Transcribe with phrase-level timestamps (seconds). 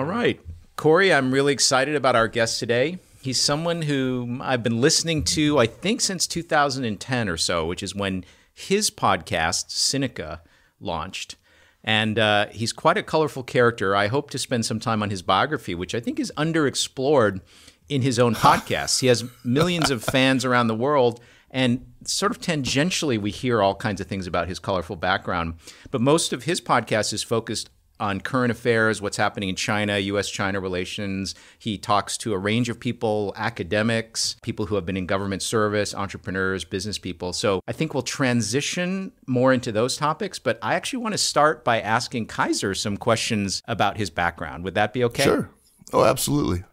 [0.00, 0.40] All right.
[0.76, 3.00] Corey, I'm really excited about our guest today.
[3.20, 7.94] He's someone who I've been listening to, I think, since 2010 or so, which is
[7.94, 8.24] when
[8.54, 10.40] his podcast, Sinica,
[10.80, 11.36] launched.
[11.84, 13.94] And uh, he's quite a colorful character.
[13.94, 17.42] I hope to spend some time on his biography, which I think is underexplored
[17.90, 19.00] in his own podcast.
[19.00, 21.20] he has millions of fans around the world.
[21.50, 25.56] And sort of tangentially, we hear all kinds of things about his colorful background.
[25.90, 27.68] But most of his podcast is focused
[28.00, 31.34] on current affairs, what's happening in China, US China relations.
[31.58, 35.94] He talks to a range of people, academics, people who have been in government service,
[35.94, 37.32] entrepreneurs, business people.
[37.32, 40.38] So I think we'll transition more into those topics.
[40.38, 44.64] But I actually want to start by asking Kaiser some questions about his background.
[44.64, 45.24] Would that be okay?
[45.24, 45.50] Sure.
[45.92, 46.64] Oh, absolutely.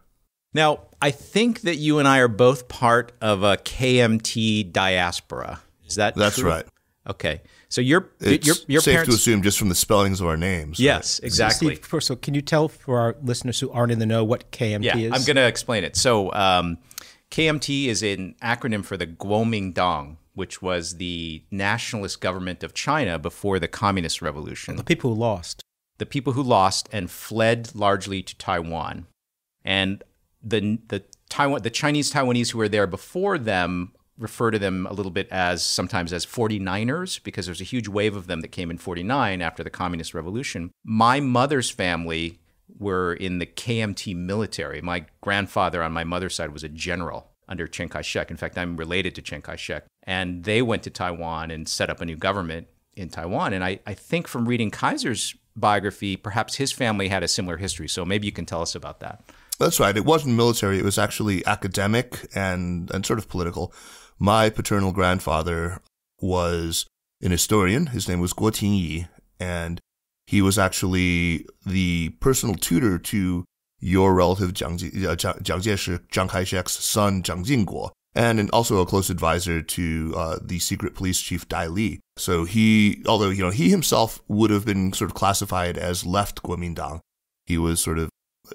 [0.54, 5.60] Now, I think that you and I are both part of a KMT diaspora.
[5.86, 6.48] Is that That's true?
[6.48, 6.66] right.
[7.08, 7.42] Okay.
[7.68, 10.36] So your It's your your safe parents to assume just from the spellings of our
[10.36, 10.80] names.
[10.80, 11.76] Yes, exactly.
[11.76, 14.84] Steve, so can you tell for our listeners who aren't in the know what KMT
[14.84, 15.12] Yeah, is?
[15.12, 15.94] I'm going to explain it.
[15.96, 16.78] So, um,
[17.30, 23.58] KMT is an acronym for the Kuomintang, which was the nationalist government of China before
[23.58, 24.76] the Communist Revolution.
[24.76, 25.62] the people who lost.
[25.98, 29.06] The people who lost and fled largely to Taiwan,
[29.62, 30.02] and
[30.42, 34.92] the the Taiwan the Chinese Taiwanese who were there before them refer to them a
[34.92, 38.70] little bit as sometimes as 49ers because there's a huge wave of them that came
[38.70, 40.70] in 49 after the communist revolution.
[40.84, 42.38] My mother's family
[42.78, 44.82] were in the KMT military.
[44.82, 48.30] My grandfather on my mother's side was a general under Chiang Kai-shek.
[48.30, 49.84] In fact, I'm related to Chiang Kai-shek.
[50.02, 53.52] And they went to Taiwan and set up a new government in Taiwan.
[53.52, 57.88] And I, I think from reading Kaiser's biography, perhaps his family had a similar history.
[57.88, 59.22] So maybe you can tell us about that.
[59.58, 59.96] That's right.
[59.96, 60.78] It wasn't military.
[60.78, 63.72] It was actually academic and, and sort of political.
[64.18, 65.80] My paternal grandfather
[66.20, 66.86] was
[67.22, 67.86] an historian.
[67.86, 69.08] His name was Guo Tingyi,
[69.38, 69.80] and
[70.26, 73.44] he was actually the personal tutor to
[73.80, 78.80] your relative Jiang, Ji- uh, Jiang Jiang Jieshi, Chiang son, Jiang Jingguo, and an- also
[78.80, 82.00] a close advisor to uh, the secret police chief Dai Li.
[82.16, 86.42] So he, although, you know, he himself would have been sort of classified as left
[86.42, 87.00] Kuomintang.
[87.46, 88.10] He was sort of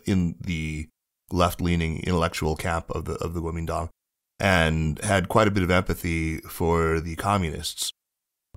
[0.05, 0.89] in the
[1.31, 3.89] left-leaning intellectual camp of the of the Kuomintang
[4.39, 7.91] and had quite a bit of empathy for the communists.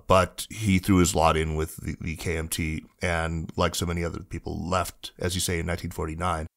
[0.07, 4.21] But he threw his lot in with the, the KMT and, like so many other
[4.21, 6.47] people, left, as you say, in 1949.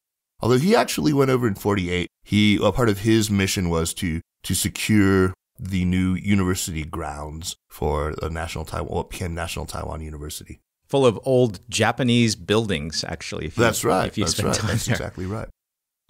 [0.41, 2.07] Although he actually went over in 48.
[2.23, 8.15] He, a part of his mission was to, to secure the new university grounds for
[8.21, 10.61] the National Taiwan, what became National Taiwan University.
[10.87, 13.45] Full of old Japanese buildings, actually.
[13.45, 14.07] If you, That's right.
[14.07, 14.59] If you That's right.
[14.67, 14.95] That's there.
[14.95, 15.47] exactly right.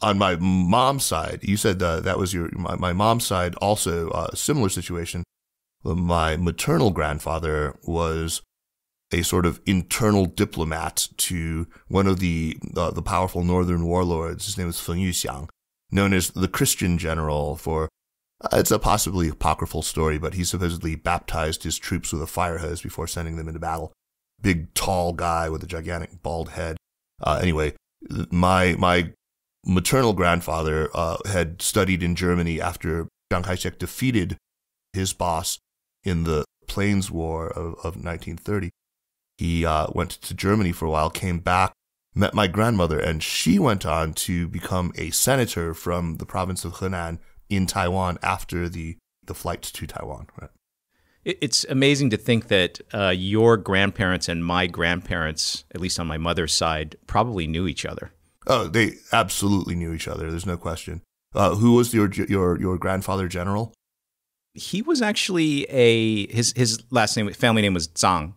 [0.01, 3.55] On my mom's side, you said uh, that was your my, my mom's side.
[3.55, 5.23] Also, uh, a similar situation.
[5.83, 8.41] My maternal grandfather was
[9.11, 14.45] a sort of internal diplomat to one of the uh, the powerful northern warlords.
[14.45, 15.49] His name was Feng Yuxiang,
[15.91, 17.55] known as the Christian general.
[17.55, 17.89] For
[18.41, 22.59] uh, it's a possibly apocryphal story, but he supposedly baptized his troops with a fire
[22.59, 23.91] hose before sending them into battle.
[24.41, 26.77] Big, tall guy with a gigantic bald head.
[27.21, 27.73] Uh, anyway,
[28.31, 29.11] my my
[29.65, 34.37] maternal grandfather uh, had studied in Germany after Chiang Kai-shek defeated
[34.93, 35.59] his boss
[36.03, 38.71] in the Plains War of, of 1930.
[39.37, 41.73] He uh, went to Germany for a while, came back,
[42.13, 46.73] met my grandmother, and she went on to become a senator from the province of
[46.75, 50.27] Henan in Taiwan after the, the flight to Taiwan.
[50.39, 50.51] Right?
[51.23, 56.17] It's amazing to think that uh, your grandparents and my grandparents, at least on my
[56.17, 58.11] mother's side, probably knew each other.
[58.47, 60.29] Oh, they absolutely knew each other.
[60.29, 61.01] There's no question.
[61.33, 63.73] Uh, who was your your your grandfather general?
[64.53, 68.33] He was actually a his his last name family name was Zhang,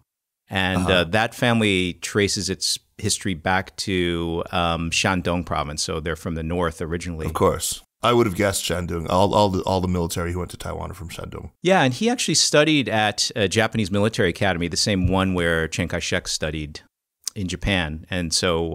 [0.49, 1.05] and uh Uh-huh.
[1.11, 5.83] that family traces its history back to um, Shandong province.
[5.83, 7.27] So they're from the north originally.
[7.27, 9.09] Of course, I would have guessed Shandong.
[9.11, 11.51] All all the all the military who went to Taiwan are from Shandong.
[11.63, 15.89] Yeah, and he actually studied at a Japanese military academy, the same one where Chiang
[15.89, 16.81] Kai shek studied
[17.35, 18.07] in Japan.
[18.09, 18.75] And so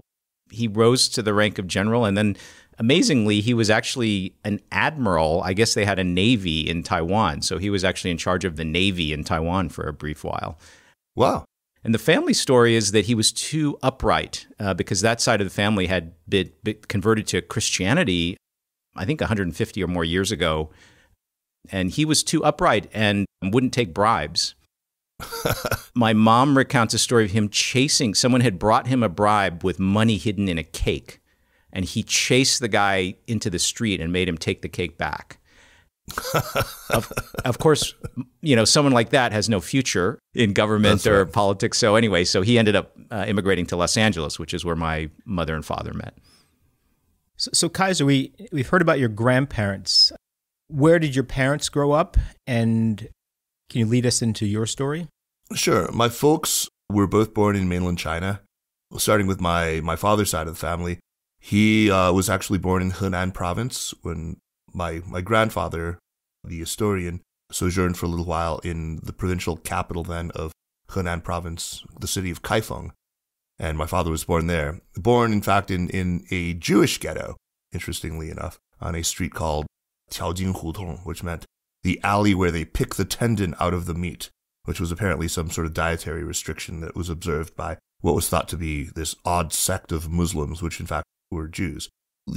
[0.50, 2.04] he rose to the rank of general.
[2.04, 2.36] And then
[2.78, 5.42] amazingly, he was actually an admiral.
[5.44, 7.42] I guess they had a navy in Taiwan.
[7.42, 10.58] So he was actually in charge of the navy in Taiwan for a brief while.
[11.14, 11.44] Wow.
[11.82, 15.46] And the family story is that he was too upright uh, because that side of
[15.46, 18.36] the family had been, been converted to Christianity,
[18.96, 20.70] I think 150 or more years ago.
[21.70, 24.54] And he was too upright and wouldn't take bribes.
[25.94, 29.78] My mom recounts a story of him chasing someone had brought him a bribe with
[29.78, 31.20] money hidden in a cake.
[31.72, 35.38] And he chased the guy into the street and made him take the cake back.
[36.90, 37.12] of,
[37.44, 37.94] of course,
[38.40, 41.32] you know, someone like that has no future in government That's or right.
[41.32, 41.78] politics.
[41.78, 45.10] So anyway, so he ended up uh, immigrating to Los Angeles, which is where my
[45.24, 46.14] mother and father met.
[47.36, 50.12] So, so Kaiser, we we've heard about your grandparents.
[50.68, 52.16] Where did your parents grow up,
[52.46, 53.08] and
[53.70, 55.06] can you lead us into your story?
[55.54, 55.90] Sure.
[55.92, 58.40] My folks were both born in mainland China.
[58.96, 60.98] Starting with my, my father's side of the family,
[61.38, 64.36] he uh, was actually born in Henan province when
[64.74, 65.98] my, my grandfather,
[66.44, 67.20] the historian,
[67.52, 70.52] sojourned for a little while in the provincial capital then of
[70.90, 72.90] Henan province, the city of Kaifeng.
[73.58, 74.80] And my father was born there.
[74.96, 77.36] Born, in fact, in, in a Jewish ghetto,
[77.72, 79.66] interestingly enough, on a street called
[80.10, 81.44] Tiaojin Hutong, which meant
[81.82, 84.30] the alley where they pick the tendon out of the meat
[84.64, 88.48] which was apparently some sort of dietary restriction that was observed by what was thought
[88.48, 91.88] to be this odd sect of Muslims, which in fact were Jews.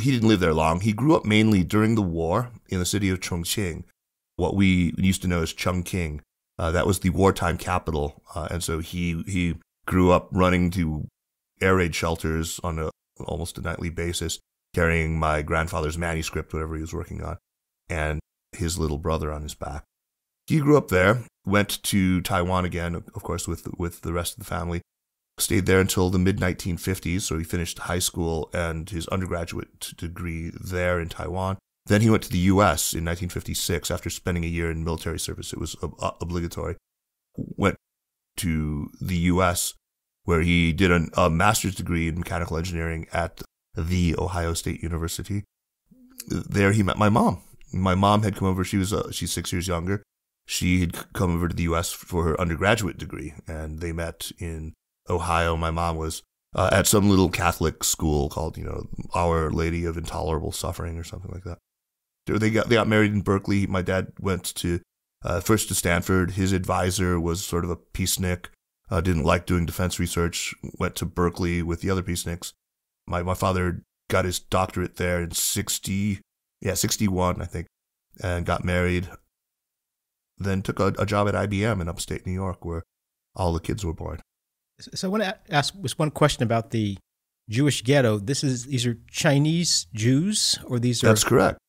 [0.01, 0.79] He didn't live there long.
[0.79, 3.83] He grew up mainly during the war in the city of Chongqing,
[4.35, 6.21] what we used to know as Chungking.
[6.57, 9.55] Uh, that was the wartime capital, uh, and so he he
[9.85, 11.07] grew up running to
[11.61, 12.91] air raid shelters on a
[13.25, 14.39] almost a nightly basis,
[14.73, 17.37] carrying my grandfather's manuscript, whatever he was working on,
[17.89, 18.19] and
[18.55, 19.83] his little brother on his back.
[20.47, 24.39] He grew up there, went to Taiwan again, of course, with with the rest of
[24.39, 24.81] the family.
[25.39, 30.51] Stayed there until the mid 1950s, so he finished high school and his undergraduate degree
[30.53, 31.57] there in Taiwan.
[31.85, 32.93] Then he went to the U.S.
[32.93, 35.51] in 1956 after spending a year in military service.
[35.51, 36.77] It was ob- uh, obligatory.
[37.35, 37.77] Went
[38.37, 39.73] to the U.S.
[40.23, 43.41] where he did an, a master's degree in mechanical engineering at
[43.75, 45.43] the Ohio State University.
[46.27, 47.41] There he met my mom.
[47.73, 48.63] My mom had come over.
[48.63, 50.03] She was uh, she's six years younger
[50.45, 51.91] she had come over to the U.S.
[51.91, 54.73] for her undergraduate degree, and they met in
[55.09, 55.55] Ohio.
[55.55, 56.21] My mom was
[56.55, 61.03] uh, at some little Catholic school called, you know, Our Lady of Intolerable Suffering or
[61.03, 61.57] something like that.
[62.25, 63.67] They got they got married in Berkeley.
[63.67, 64.79] My dad went to
[65.23, 66.31] uh, first to Stanford.
[66.31, 68.47] His advisor was sort of a peacenik,
[68.89, 70.53] uh, didn't like doing defense research.
[70.79, 72.53] Went to Berkeley with the other peaceniks.
[73.07, 76.21] My my father got his doctorate there in sixty,
[76.63, 77.67] yeah, sixty one, I think,
[78.21, 79.09] and got married
[80.37, 82.83] then took a, a, job at IBM in upstate New York where
[83.35, 84.19] all the kids were born.
[84.79, 86.97] So I want to ask just one question about the
[87.49, 88.17] Jewish ghetto.
[88.17, 91.59] This is these are Chinese Jews or these are That's correct.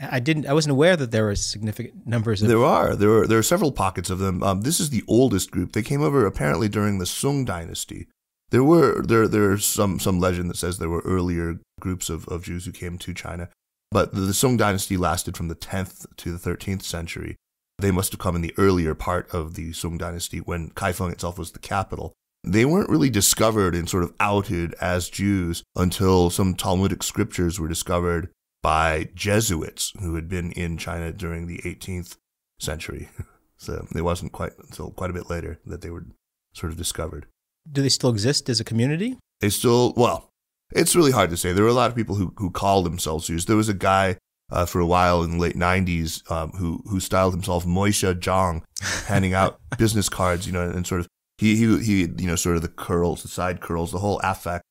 [0.00, 2.94] I didn't I wasn't aware that there were significant numbers of There are.
[2.96, 4.42] There are there are several pockets of them.
[4.42, 5.72] Um, this is the oldest group.
[5.72, 8.06] They came over apparently during the Sung dynasty.
[8.50, 12.44] There were there there's some some legend that says there were earlier groups of, of
[12.44, 13.48] Jews who came to China.
[13.96, 17.36] But the, Sung dynasty lasted from the 10th to the 13th century.
[17.78, 21.38] They must have come in the earlier part of the Sung dynasty when Kaifeng itself
[21.38, 22.12] was the capital.
[22.44, 27.68] They weren't really discovered and sort of outed as Jews until some Talmudic scriptures were
[27.68, 28.28] discovered
[28.62, 32.18] by Jesuits who had been in China during the 18th
[32.60, 33.08] century.
[33.58, 36.04] So it wasn't quite until quite a bit later that they were
[36.52, 37.24] sort of discovered.
[37.72, 39.16] Do they still exist as a community?
[39.40, 40.28] They still, well,
[40.72, 41.52] it's really hard to say.
[41.52, 43.46] There were a lot of people who, who called themselves Jews.
[43.46, 44.16] There was a guy
[44.50, 48.62] uh, for a while in the late 90s um, who who styled himself Moisha Zhang,
[49.06, 51.08] handing out business cards, you know, and sort of
[51.38, 54.62] he he he you know sort of the curls, the side curls, the whole affect.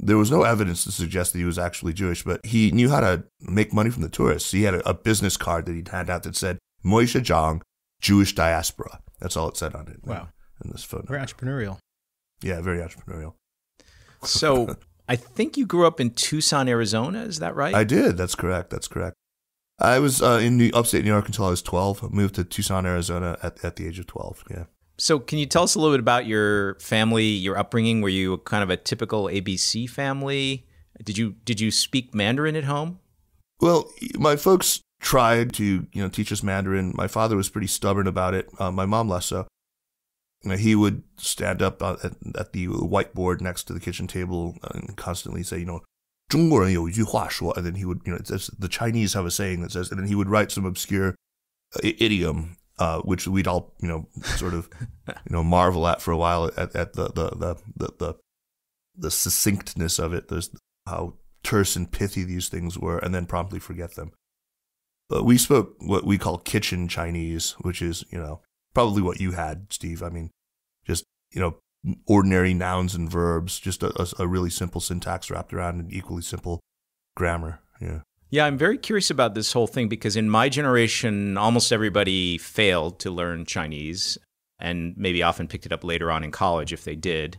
[0.00, 3.00] There was no evidence to suggest that he was actually Jewish, but he knew how
[3.00, 4.50] to make money from the tourists.
[4.50, 7.62] He had a, a business card that he'd hand out that said Moisha Zhang,
[8.00, 9.00] Jewish diaspora.
[9.20, 10.00] That's all it said on it.
[10.04, 10.28] Wow.
[10.64, 11.06] In this photo.
[11.06, 11.78] Very entrepreneurial.
[12.42, 13.34] Yeah, very entrepreneurial.
[14.24, 14.76] So
[15.08, 17.22] I think you grew up in Tucson, Arizona.
[17.22, 17.74] Is that right?
[17.74, 18.16] I did.
[18.16, 18.70] That's correct.
[18.70, 19.16] That's correct.
[19.78, 22.04] I was uh, in New, upstate New York until I was 12.
[22.04, 24.44] I moved to Tucson, Arizona at, at the age of 12.
[24.50, 24.64] Yeah.
[24.96, 28.00] So can you tell us a little bit about your family, your upbringing?
[28.00, 30.66] Were you kind of a typical ABC family?
[31.02, 33.00] Did you did you speak Mandarin at home?
[33.60, 36.92] Well, my folks tried to you know teach us Mandarin.
[36.94, 38.48] My father was pretty stubborn about it.
[38.60, 39.48] Uh, my mom less so
[40.43, 42.05] You know, he would stand up at,
[42.37, 45.81] at the whiteboard next to the kitchen table and constantly say, you know,
[46.29, 49.89] 中国人有一句话说, and then he would, you know, it's, the Chinese have a saying that says,
[49.89, 51.15] and then he would write some obscure
[51.75, 54.69] uh, idiom, uh, which we'd all, you know, sort of,
[55.07, 58.15] you know, marvel at for a while at, at the, the, the, the, the,
[58.95, 60.27] the succinctness of it.
[60.27, 60.51] There's
[60.85, 64.11] how terse and pithy these things were, and then promptly forget them.
[65.09, 68.41] But we spoke what we call kitchen Chinese, which is, you know,
[68.74, 70.02] probably what you had, Steve.
[70.02, 70.30] I mean,
[70.86, 71.56] just, you know,
[72.06, 76.22] ordinary nouns and verbs, just a, a, a really simple syntax wrapped around an equally
[76.22, 76.60] simple
[77.16, 77.60] grammar.
[77.80, 78.00] Yeah.
[78.30, 82.98] Yeah, I'm very curious about this whole thing because in my generation, almost everybody failed
[83.00, 84.18] to learn Chinese
[84.58, 87.38] and maybe often picked it up later on in college if they did.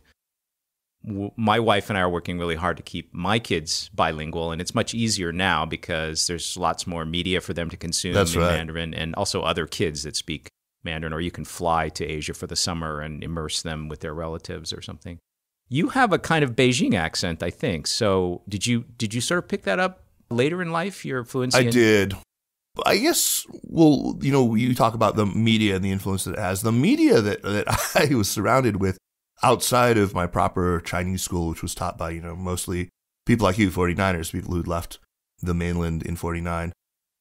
[1.38, 4.74] my wife and I are working really hard to keep my kids bilingual, and it's
[4.74, 8.52] much easier now because there's lots more media for them to consume That's in right.
[8.52, 10.48] Mandarin, and also other kids that speak
[10.86, 14.14] Mandarin, or you can fly to Asia for the summer and immerse them with their
[14.14, 15.20] relatives or something.
[15.68, 17.88] You have a kind of Beijing accent, I think.
[17.88, 21.04] So did you did you sort of pick that up later in life?
[21.04, 21.58] Your fluency.
[21.58, 22.14] I in- did.
[22.86, 23.46] I guess.
[23.64, 26.62] Well, you know, you talk about the media and the influence that it has.
[26.62, 27.66] The media that that
[27.96, 28.98] I was surrounded with
[29.44, 32.90] outside of my proper Chinese school, which was taught by you know mostly
[33.26, 35.00] people like you, 49ers, people who'd left
[35.42, 36.72] the mainland in 49.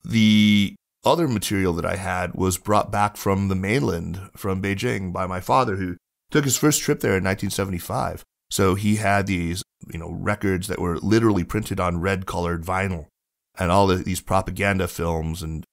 [0.04, 5.26] The other material that I had was brought back from the mainland, from Beijing, by
[5.26, 5.96] my father, who
[6.30, 8.24] took his first trip there in 1975.
[8.50, 13.06] So he had these, you know, records that were literally printed on red colored vinyl
[13.58, 15.42] and all the, these propaganda films.
[15.42, 15.64] And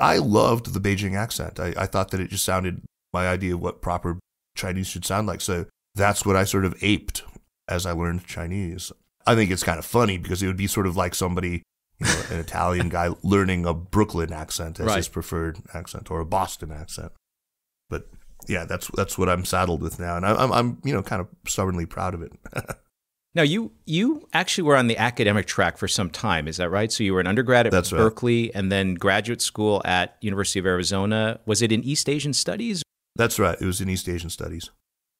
[0.00, 1.58] I loved the Beijing accent.
[1.58, 4.18] I, I thought that it just sounded my idea of what proper
[4.54, 5.40] Chinese should sound like.
[5.40, 7.22] So that's what I sort of aped
[7.68, 8.92] as I learned Chinese.
[9.26, 11.62] I think it's kind of funny because it would be sort of like somebody,
[12.00, 14.96] you know, an Italian guy learning a Brooklyn accent as Right.
[14.98, 17.12] his preferred accent or a Boston accent.
[17.88, 18.08] But
[18.48, 21.20] yeah, that's that's what I'm saddled with now, and I, I'm I'm you know kind
[21.20, 22.32] of stubbornly proud of it.
[23.34, 26.90] Now you you actually were on the academic track for some time, is that right?
[26.90, 27.98] So you were an undergrad at That's right.
[27.98, 31.38] Berkeley and then graduate school at University of Arizona.
[31.44, 32.82] Was it in East Asian Studies?
[33.14, 33.56] that's right.
[33.60, 34.70] It was in East Asian Studies.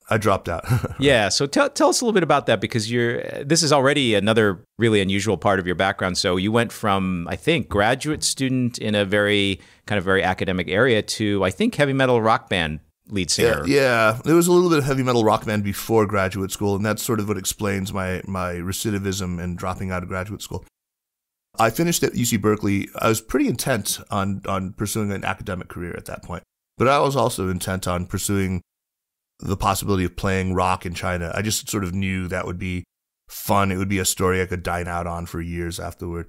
[0.08, 0.64] I dropped out.
[0.98, 1.28] Yeah.
[1.28, 4.64] So tell tell us a little bit about that because you're this is already another
[4.78, 6.16] really unusual part of your background.
[6.16, 10.68] So you went from I think graduate student in a very kind of very academic
[10.68, 13.66] area to I think heavy metal rock band lead Yeah, singer.
[13.66, 14.18] yeah.
[14.24, 17.02] There was a little bit of heavy metal rock band before graduate school, and that's
[17.02, 20.64] sort of what explains my my recidivism and dropping out of graduate school.
[21.58, 22.88] I finished at UC Berkeley.
[22.98, 26.42] I was pretty intent on on pursuing an academic career at that point,
[26.78, 28.60] but I was also intent on pursuing
[29.38, 31.32] the possibility of playing rock in China.
[31.34, 32.84] I just sort of knew that would be
[33.28, 33.70] fun.
[33.70, 36.26] It would be a story I could dine out on for years afterward,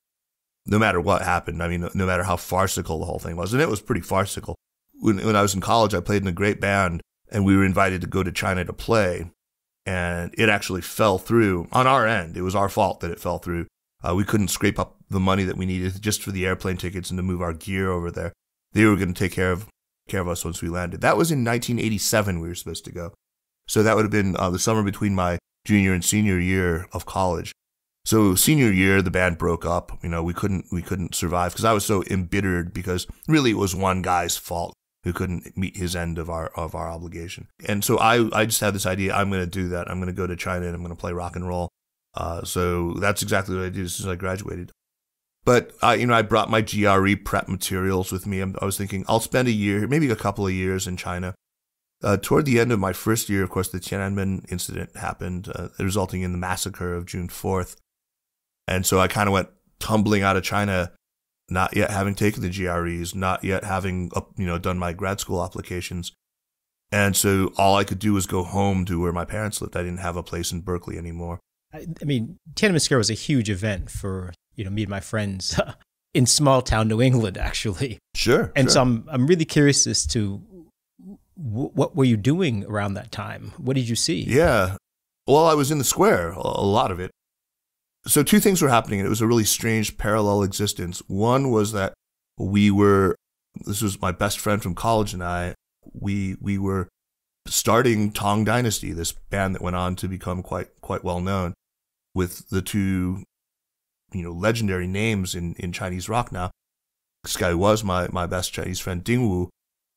[0.66, 1.64] no matter what happened.
[1.64, 4.56] I mean, no matter how farcical the whole thing was, and it was pretty farcical
[5.00, 7.66] when, when I was in college, I played in a great band and we were
[7.66, 9.32] invited to go to China to play.
[9.86, 12.36] And it actually fell through on our end.
[12.36, 13.68] It was our fault that it fell through.
[14.04, 17.10] Uh, we couldn't scrape up the money that we needed just for the airplane tickets
[17.10, 18.34] and to move our gear over there.
[18.74, 19.68] They were going to take care of
[20.08, 21.02] care of us once we landed.
[21.02, 22.40] That was in 1987.
[22.40, 23.14] We were supposed to go,
[23.68, 27.06] so that would have been uh, the summer between my junior and senior year of
[27.06, 27.52] college.
[28.06, 30.00] So senior year, the band broke up.
[30.02, 33.58] You know, we couldn't we couldn't survive because I was so embittered because really it
[33.58, 34.74] was one guy's fault
[35.04, 37.48] who couldn't meet his end of our of our obligation.
[37.66, 39.14] And so I I just had this idea.
[39.14, 39.90] I'm going to do that.
[39.90, 41.70] I'm going to go to China and I'm going to play rock and roll.
[42.14, 44.72] Uh, so that's exactly what I did as soon as I graduated.
[45.48, 48.39] But I, you know, I brought my GRE prep materials with me.
[48.39, 51.36] I'm- was thinking I'll spend a year, maybe a couple of years in China.
[52.04, 55.70] Uh, toward the end of my first year, of course, the Tiananmen incident happened, uh,
[55.80, 57.77] resulting in the massacre of June 4th.
[58.68, 59.48] And so I kind of went
[59.80, 60.92] tumbling out of China,
[61.50, 65.22] not yet having taken the GREs, not yet having, uh, you know, done my grad
[65.22, 66.12] school applications.
[66.92, 69.77] And so all I could do was go home to where my parents lived.
[69.77, 71.39] I didn't have a place in Berkeley anymore.
[71.74, 75.00] I, I mean, Tiananmen Square was a huge event for you know me and my
[75.00, 75.60] friends
[76.14, 78.00] in small town New England, actually.
[78.14, 78.52] Sure.
[78.56, 78.74] And sure.
[78.74, 80.42] so I'm I'm really curious as to
[81.38, 83.54] w- what were you doing around that time?
[83.58, 84.24] What did you see?
[84.28, 84.76] Yeah.
[85.26, 87.12] Well, I was in the square, a a lot of it.
[88.08, 91.02] So, two things were happening, and it was a really strange parallel existence.
[91.08, 91.94] One was that
[92.38, 93.16] we were,
[93.66, 95.56] this was my best friend from college and I,
[95.94, 96.88] we, we were
[97.48, 101.54] starting Tang Dynasty, this band that went on to become quite, quite well known
[102.14, 103.24] with the two,
[104.14, 106.52] you know, legendary names in, in Chinese rock now.
[107.24, 109.50] This guy was my, my best Chinese friend, Ding Wu,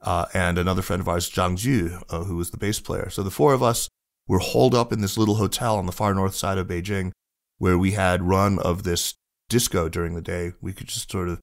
[0.02, 3.10] uh, and another friend of ours, Zhang Ju, uh, who was the bass player.
[3.10, 3.88] So the four of us
[4.26, 7.12] were holed up in this little hotel on the far north side of Beijing
[7.60, 9.14] where we had run of this
[9.50, 10.52] disco during the day.
[10.62, 11.40] We could just sort of,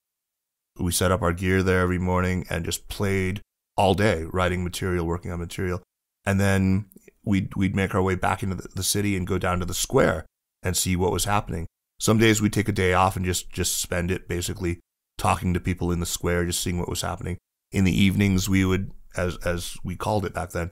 [0.79, 3.41] we set up our gear there every morning and just played
[3.77, 5.83] all day, writing material, working on material.
[6.25, 6.87] And then
[7.23, 9.75] we'd, we'd make our way back into the, the city and go down to the
[9.75, 10.25] square
[10.63, 11.67] and see what was happening.
[11.99, 14.79] Some days we'd take a day off and just, just spend it basically
[15.17, 17.37] talking to people in the square, just seeing what was happening.
[17.71, 20.71] In the evenings, we would, as, as we called it back then,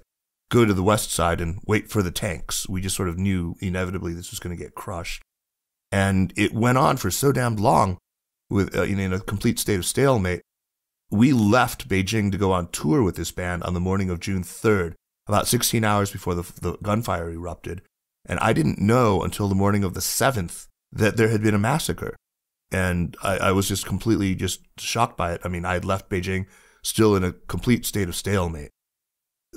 [0.49, 2.69] go to the west side and wait for the tanks.
[2.69, 5.21] We just sort of knew inevitably this was going to get crushed.
[5.91, 7.97] And it went on for so damned long
[8.49, 10.41] with, uh, know, in a complete state of stalemate.
[11.09, 14.43] We left Beijing to go on tour with this band on the morning of June
[14.43, 14.93] 3rd,
[15.27, 17.81] about 16 hours before the, the gunfire erupted.
[18.25, 21.59] And I didn't know until the morning of the 7th that there had been a
[21.59, 22.15] massacre.
[22.71, 25.41] And I, I was just completely just shocked by it.
[25.43, 26.47] I mean, I had left Beijing
[26.81, 28.71] still in a complete state of stalemate.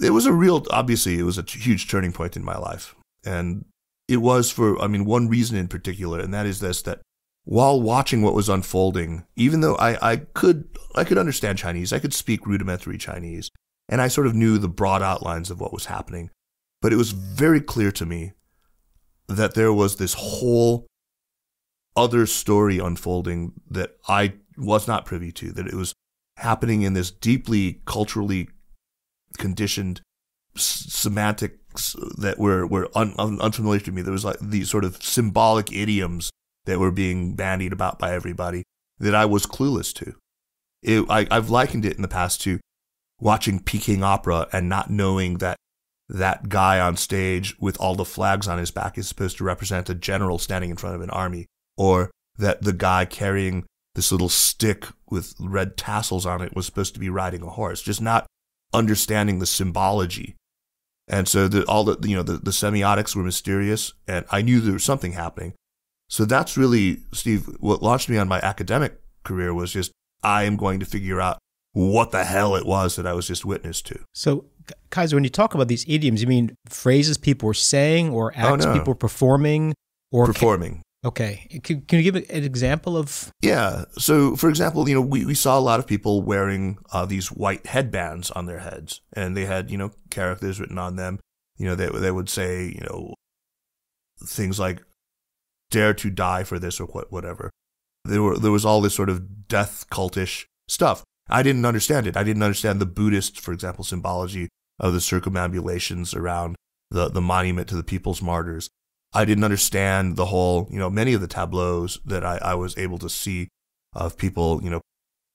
[0.02, 2.95] It was a real, obviously, it was a huge turning point in my life.
[3.25, 3.64] And
[4.07, 7.00] it was for, I mean, one reason in particular, and that is this, that
[7.45, 11.99] while watching what was unfolding, even though I, I could, I could understand Chinese, I
[11.99, 13.50] could speak rudimentary Chinese,
[13.88, 16.30] and I sort of knew the broad outlines of what was happening.
[16.80, 18.33] But it was very clear to me
[19.28, 20.87] that there was this whole
[21.99, 25.93] other story unfolding that I was not privy to, that it was
[26.37, 28.49] happening in this deeply culturally
[29.37, 30.00] conditioned
[30.57, 34.02] semantics that were, were un, un, unfamiliar to me.
[34.02, 36.31] There was like these sort of symbolic idioms
[36.67, 38.62] that were being bandied about by everybody
[38.99, 40.14] that I was clueless to.
[40.83, 42.61] It, I, I've likened it in the past to
[43.21, 45.57] watching Peking opera and not knowing that
[46.09, 49.90] that guy on stage with all the flags on his back is supposed to represent
[49.90, 51.47] a general standing in front of an army,
[51.78, 56.92] or that the guy carrying this little stick with red tassels on it was supposed
[56.94, 58.26] to be riding a horse, just not
[58.75, 60.37] understanding the symbology.
[61.08, 64.61] And so the, all the, you know, the, the semiotics were mysterious and I knew
[64.61, 65.54] there was something happening.
[66.08, 69.90] So that's really, Steve, what launched me on my academic career was just,
[70.23, 71.38] I am going to figure out
[71.73, 74.00] what the hell it was that I was just witness to.
[74.14, 74.47] So,
[74.90, 78.54] Kaiser, when you talk about these idioms, you mean phrases people were saying or oh,
[78.54, 78.78] acts oh, no.
[78.78, 79.75] people were performing
[80.11, 80.82] or performing?
[81.05, 81.61] Okay.
[81.62, 83.31] Can, can, you give an example of?
[83.40, 83.85] Yeah.
[83.99, 87.28] So, for example, you know, we, we saw a lot of people wearing uh, these
[87.28, 91.21] white headbands on their heads, and they had, you know, characters written on them.
[91.57, 93.14] You know, they, they would say, you know,
[94.25, 94.83] things like,
[95.71, 97.50] dare to die for this or whatever.
[98.05, 101.05] There, were, there was all this sort of death cultish stuff.
[101.28, 102.17] I didn't understand it.
[102.17, 104.49] I didn't understand the Buddhist, for example, symbology
[104.81, 106.57] of the circumambulations around
[106.90, 108.69] the, the monument to the people's martyrs.
[109.12, 112.76] I didn't understand the whole, you know, many of the tableaus that I, I was
[112.76, 113.48] able to see
[113.94, 114.82] of people, you know,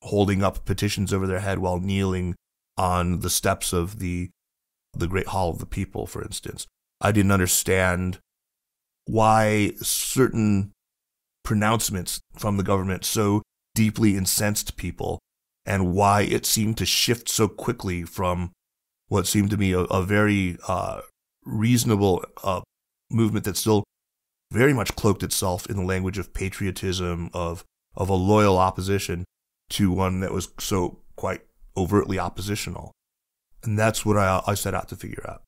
[0.04, 2.36] holding up petitions over their head while kneeling
[2.78, 4.30] on the steps of the
[4.96, 6.68] the Great Hall of the People, for instance.
[7.02, 8.20] I didn't understand
[9.06, 10.72] why certain
[11.44, 13.42] pronouncements from the government so
[13.74, 15.20] deeply incensed people
[15.66, 18.52] and why it seemed to shift so quickly from
[19.08, 21.02] what seemed to me a, a very uh,
[21.44, 22.62] reasonable uh,
[23.14, 23.84] movement that still
[24.52, 27.64] very much cloaked itself in the language of patriotism, of
[27.96, 29.26] of a loyal opposition,
[29.70, 31.42] to one that was so quite
[31.78, 32.92] overtly oppositional.
[33.64, 35.44] And that's what I, I set out to figure out.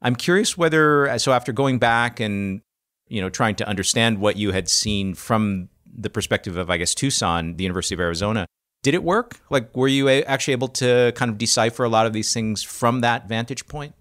[0.00, 2.62] I'm curious whether so after going back and
[3.08, 6.94] you know trying to understand what you had seen from the perspective of I guess
[6.94, 8.46] Tucson, the University of Arizona,
[8.82, 9.40] did it work?
[9.50, 13.00] Like, were you actually able to kind of decipher a lot of these things from
[13.00, 13.94] that vantage point?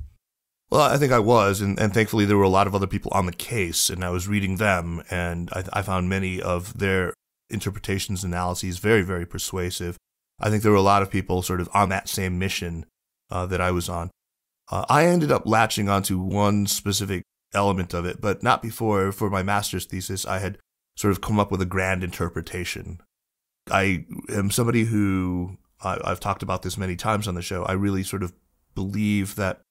[0.69, 3.11] Well, I think I was, and, and thankfully there were a lot of other people
[3.13, 7.13] on the case, and I was reading them, and I, I found many of their
[7.49, 9.95] interpretations, and analyses very, very persuasive.
[10.39, 12.85] I think there were a lot of people sort of on that same mission
[13.31, 14.11] uh, that I was on.
[14.69, 19.29] Uh, I ended up latching onto one specific element of it, but not before, for
[19.29, 20.57] my master's thesis, I had
[20.97, 22.99] sort of come up with a grand interpretation
[23.71, 27.63] I am somebody who I, I've talked about this many times on the show.
[27.63, 28.33] I really sort of
[28.75, 29.61] believe that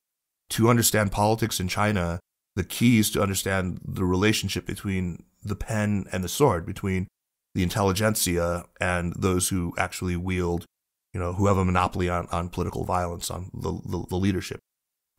[0.50, 2.20] to understand politics in China,
[2.54, 7.06] the key is to understand the relationship between the pen and the sword, between
[7.54, 10.64] the intelligentsia and those who actually wield,
[11.12, 14.60] you know, who have a monopoly on, on political violence, on the, the, the leadership.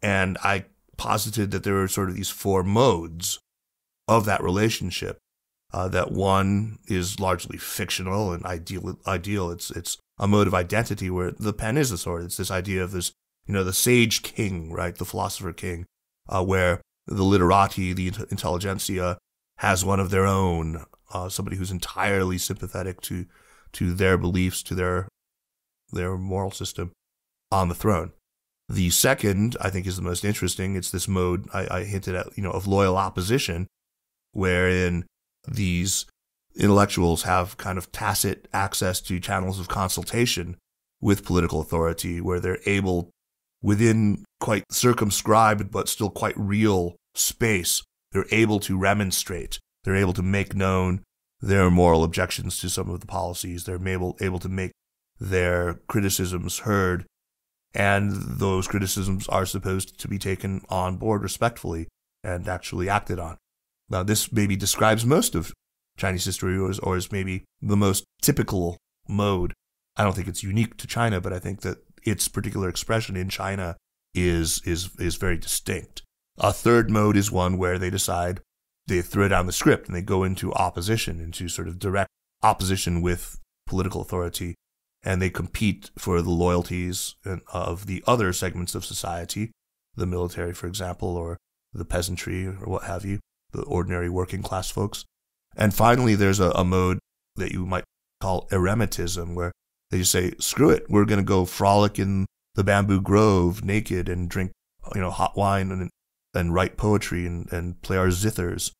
[0.02, 0.66] And I
[0.98, 3.40] posited that there are sort of these four modes
[4.08, 5.18] of that relationship
[5.74, 8.98] uh, that one is largely fictional and ideal.
[9.06, 9.52] Ideal.
[9.52, 12.24] It's it's a mode of identity where the pen is the sword.
[12.24, 13.12] It's this idea of this,
[13.48, 15.86] you know, the sage king, right, the philosopher king,
[16.30, 19.18] uh, where the literati, the intelligentsia,
[19.60, 23.26] has one of their own, uh, somebody who's entirely sympathetic to
[23.74, 25.08] to their beliefs, to their
[25.92, 26.92] their moral system,
[27.52, 28.12] on the throne.
[28.70, 30.76] The second, I think, is the most interesting.
[30.76, 33.68] It's this mode I, I hinted at, you know, of loyal opposition,
[34.34, 35.06] wherein
[35.48, 36.06] these
[36.58, 40.58] intellectuals have kind of tacit access to channels of consultation
[41.00, 43.10] with political authority where they're able
[43.62, 47.84] within quite circumscribed but still quite real space.
[48.12, 49.60] They're able to remonstrate.
[49.84, 51.04] They're able to make known
[51.42, 53.64] their moral objections to some of the policies.
[53.64, 54.72] They're able, able to make
[55.20, 57.06] their criticisms heard.
[57.74, 61.88] And those criticisms are supposed to be taken on board respectfully
[62.24, 63.38] and actually acted on.
[63.90, 65.54] Now, this maybe describes most of
[65.98, 69.54] Chinese history or is, or is maybe the most typical mode.
[69.96, 73.30] I don't think it's unique to China, but I think that its particular expression in
[73.30, 73.76] China
[74.14, 76.02] is, is, is very distinct.
[76.38, 78.42] A third mode is one where they decide
[78.88, 82.10] they throw down the script and they go into opposition, into sort of direct
[82.42, 84.56] opposition with political authority,
[85.04, 87.16] and they compete for the loyalties
[87.52, 89.52] of the other segments of society,
[89.96, 91.38] the military, for example, or
[91.74, 93.20] the peasantry or what have you,
[93.52, 95.06] the ordinary working class folks.
[95.56, 97.00] And finally, there's a, a mode
[97.36, 97.84] that you might
[98.22, 99.52] call eremitism, where
[99.92, 104.10] they just say, screw it, we're going to go frolic in the bamboo grove naked
[104.10, 104.52] and drink,
[104.94, 105.90] you know, hot wine and,
[106.34, 108.72] and write poetry and, and play our zithers.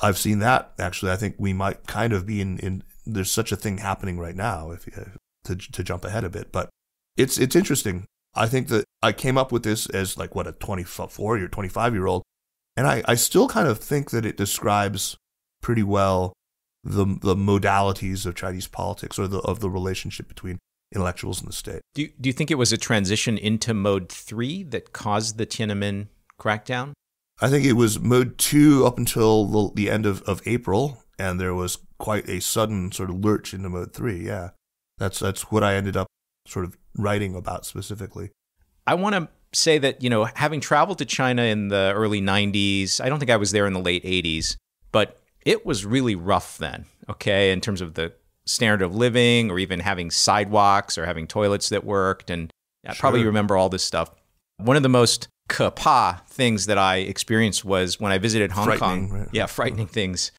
[0.00, 1.12] I've seen that actually.
[1.12, 4.36] I think we might kind of be in, in there's such a thing happening right
[4.36, 4.84] now if
[5.44, 6.70] to, to jump ahead a bit, but
[7.16, 8.06] it's, it's interesting.
[8.34, 11.94] I think that I came up with this as like what a 24 or 25
[11.94, 12.22] year old.
[12.76, 15.16] And I, I still kind of think that it describes
[15.62, 16.32] pretty well
[16.84, 20.58] the the modalities of Chinese politics or the of the relationship between
[20.94, 21.80] intellectuals and the state.
[21.94, 25.46] Do you, do you think it was a transition into mode three that caused the
[25.46, 26.08] Tiananmen
[26.40, 26.92] crackdown?
[27.40, 31.40] I think it was mode two up until the, the end of, of April, and
[31.40, 34.26] there was quite a sudden sort of lurch into mode three.
[34.26, 34.50] Yeah,
[34.98, 36.06] that's that's what I ended up
[36.46, 38.30] sort of writing about specifically.
[38.86, 43.00] I want to say that you know, having traveled to China in the early '90s,
[43.00, 44.56] I don't think I was there in the late '80s,
[44.92, 48.12] but it was really rough then, okay, in terms of the
[48.46, 52.30] standard of living or even having sidewalks or having toilets that worked.
[52.30, 52.50] And
[52.86, 53.00] I sure.
[53.00, 54.10] probably remember all this stuff.
[54.58, 59.10] One of the most kapa things that I experienced was when I visited Hong Kong.
[59.10, 59.28] Right?
[59.32, 60.32] Yeah, frightening things,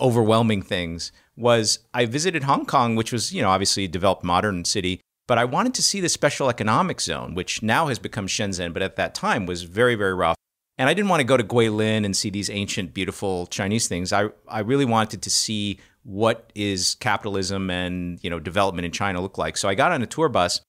[0.00, 1.12] overwhelming things.
[1.36, 5.38] Was I visited Hong Kong, which was, you know, obviously a developed modern city, but
[5.38, 8.96] I wanted to see the special economic zone, which now has become Shenzhen, but at
[8.96, 10.34] that time was very, very rough.
[10.78, 14.12] And I didn't want to go to Guilin and see these ancient, beautiful Chinese things.
[14.12, 19.20] I, I really wanted to see what is capitalism and you know development in China
[19.20, 19.56] look like.
[19.56, 20.60] So I got on a tour bus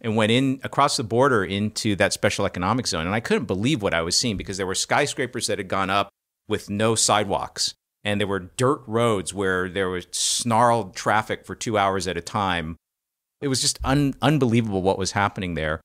[0.00, 3.06] and went in across the border into that special economic zone.
[3.06, 5.90] And I couldn't believe what I was seeing because there were skyscrapers that had gone
[5.90, 6.08] up
[6.48, 7.74] with no sidewalks.
[8.04, 12.22] And there were dirt roads where there was snarled traffic for two hours at a
[12.22, 12.76] time.
[13.40, 15.80] It was just un- unbelievable what was happening there.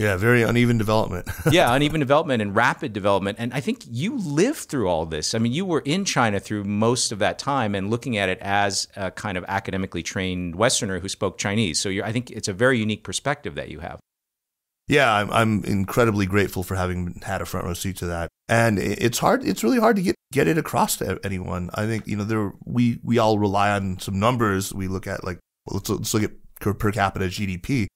[0.00, 1.28] Yeah, very uneven development.
[1.50, 3.36] yeah, uneven development and rapid development.
[3.38, 5.34] And I think you lived through all this.
[5.34, 8.38] I mean, you were in China through most of that time and looking at it
[8.40, 11.78] as a kind of academically trained Westerner who spoke Chinese.
[11.78, 14.00] So I think it's a very unique perspective that you have.
[14.88, 18.30] Yeah, I'm, I'm incredibly grateful for having had a front row seat to that.
[18.48, 19.44] And it's hard.
[19.44, 21.68] It's really hard to get get it across to anyone.
[21.74, 24.72] I think you know there we we all rely on some numbers.
[24.72, 27.86] We look at like well, let's let's look at per capita GDP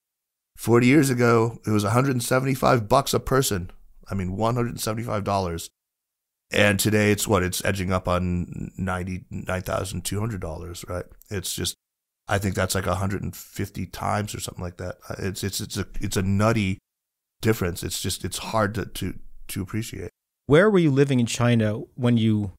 [0.56, 3.70] 40 years ago, it was 175 bucks a person.
[4.10, 5.68] I mean, $175.
[6.52, 7.42] And today it's what?
[7.42, 11.04] It's edging up on $99,200, right?
[11.30, 11.74] It's just,
[12.28, 14.96] I think that's like 150 times or something like that.
[15.08, 16.78] Uh, it's, it's, it's a, it's a nutty
[17.40, 17.82] difference.
[17.82, 20.10] It's just, it's hard to, to, to appreciate.
[20.46, 22.52] Where were you living in China when you,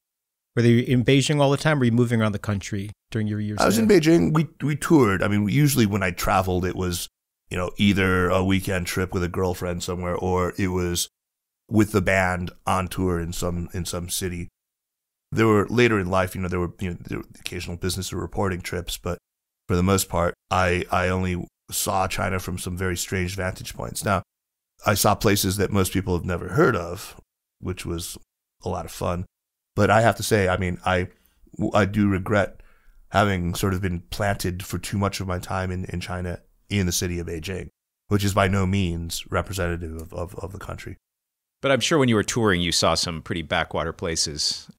[0.55, 3.27] were you in Beijing all the time or were you moving around the country during
[3.27, 3.59] your years?
[3.59, 3.83] I was there?
[3.83, 4.33] in Beijing.
[4.33, 5.23] We, we toured.
[5.23, 7.07] I mean, usually when I traveled, it was,
[7.55, 11.07] you know, either a weekend trip with a girlfriend somewhere or it was
[11.69, 14.49] with the band on tour in some in some city.
[15.31, 18.11] There were later in life, you know, there were you know there were occasional business
[18.11, 19.19] or reporting trips, but
[19.69, 24.03] for the most part, I I only saw China from some very strange vantage points.
[24.03, 24.21] Now,
[24.85, 27.15] I saw places that most people have never heard of,
[27.61, 28.17] which was
[28.65, 29.23] a lot of fun.
[29.77, 31.07] But I have to say, I mean, I
[31.73, 32.59] I do regret
[33.11, 36.85] having sort of been planted for too much of my time in, in China in
[36.85, 37.69] the city of Beijing,
[38.07, 40.97] which is by no means representative of, of, of the country.
[41.61, 44.69] But I'm sure when you were touring, you saw some pretty backwater places.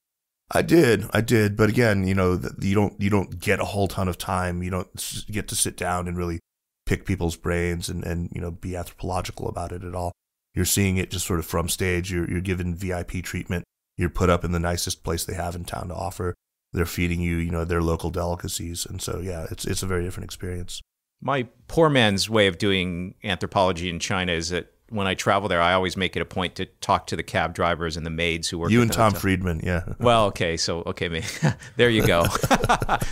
[0.52, 3.88] I did, I did, but again, you know, you don't you don't get a whole
[3.88, 4.62] ton of time.
[4.62, 6.38] You don't get to sit down and really
[6.86, 10.12] pick people's brains and and you know be anthropological about it at all.
[10.54, 12.12] You're seeing it just sort of from stage.
[12.12, 13.64] You're you're given VIP treatment.
[13.96, 16.34] You're put up in the nicest place they have in town to offer.
[16.72, 20.04] They're feeding you, you know, their local delicacies, and so yeah, it's it's a very
[20.04, 20.80] different experience.
[21.26, 25.60] My poor man's way of doing anthropology in China is that when I travel there,
[25.60, 28.48] I always make it a point to talk to the cab drivers and the maids
[28.48, 28.70] who work.
[28.70, 29.20] You and Tom hotel.
[29.20, 29.82] Friedman, yeah.
[29.98, 31.22] Well, okay, so okay,
[31.76, 32.24] there you go.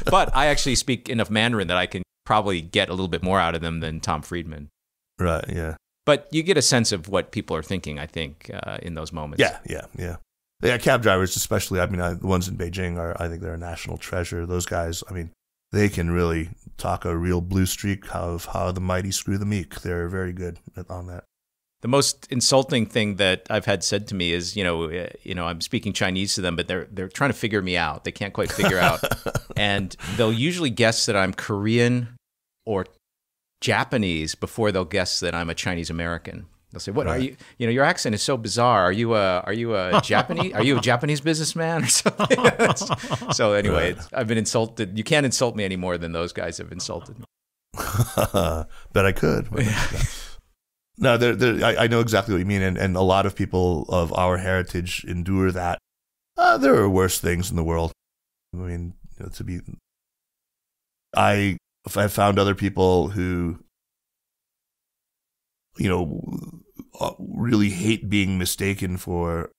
[0.07, 3.41] but I actually speak enough Mandarin that I can probably get a little bit more
[3.41, 4.69] out of them than Tom Friedman.
[5.19, 5.45] Right.
[5.49, 5.75] Yeah.
[6.07, 7.99] But you get a sense of what people are thinking.
[7.99, 9.41] I think uh, in those moments.
[9.41, 9.59] Yeah.
[9.69, 9.87] Yeah.
[9.99, 10.17] Yeah.
[10.63, 10.79] Yeah.
[10.79, 11.81] Cab drivers, especially.
[11.81, 13.21] I mean, I, the ones in Beijing are.
[13.21, 14.47] I think they're a national treasure.
[14.47, 15.03] Those guys.
[15.11, 15.31] I mean,
[15.75, 19.81] they can really talk a real blue streak of how the mighty screw the meek.
[19.81, 20.59] They're very good
[20.89, 21.25] on that.
[21.83, 25.35] The most insulting thing that I've had said to me is, you know, uh, you
[25.35, 28.05] know, I'm speaking Chinese to them, but they're they're trying to figure me out.
[28.05, 29.01] They can't quite figure out,
[29.57, 32.17] and they'll usually guess that I'm Korean
[32.65, 32.87] or
[33.61, 36.47] Japanese before they'll guess that I'm a Chinese American.
[36.75, 37.21] They'll say, "What right.
[37.21, 37.37] are you?
[37.59, 38.83] You know, your accent is so bizarre.
[38.83, 40.53] Are you a are you a Japanese?
[40.53, 42.39] Are you a Japanese businessman or something?"
[43.33, 44.07] so anyway, right.
[44.13, 44.99] I've been insulted.
[44.99, 47.25] You can't insult me any more than those guys have insulted me.
[48.93, 49.49] Bet I could.
[50.97, 53.35] No, there, there, I, I know exactly what you mean, and, and a lot of
[53.35, 55.79] people of our heritage endure that.
[56.37, 57.93] Uh, there are worse things in the world.
[58.53, 59.61] I mean, you know, to be,
[61.17, 61.57] I
[61.93, 63.59] have found other people who,
[65.77, 66.63] you know,
[67.01, 69.51] Uh, really hate being mistaken for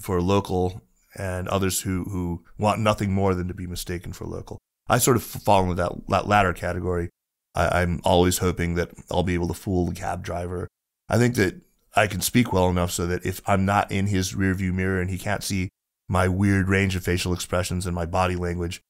[0.00, 0.82] for local,
[1.16, 4.58] and others who who want nothing more than to be mistaken for local.
[4.88, 7.10] I sort of fall into that, that latter category.
[7.54, 10.68] I, I'm always hoping that I'll be able to fool the cab driver.
[11.08, 11.60] I think that
[11.96, 15.10] I can speak well enough so that if I'm not in his rearview mirror and
[15.10, 15.70] he can't see
[16.08, 18.80] my weird range of facial expressions and my body language,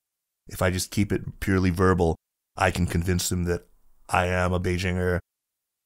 [0.48, 2.16] if I just keep it purely verbal,
[2.56, 3.66] I can convince him that
[4.08, 5.18] I am a Beijinger.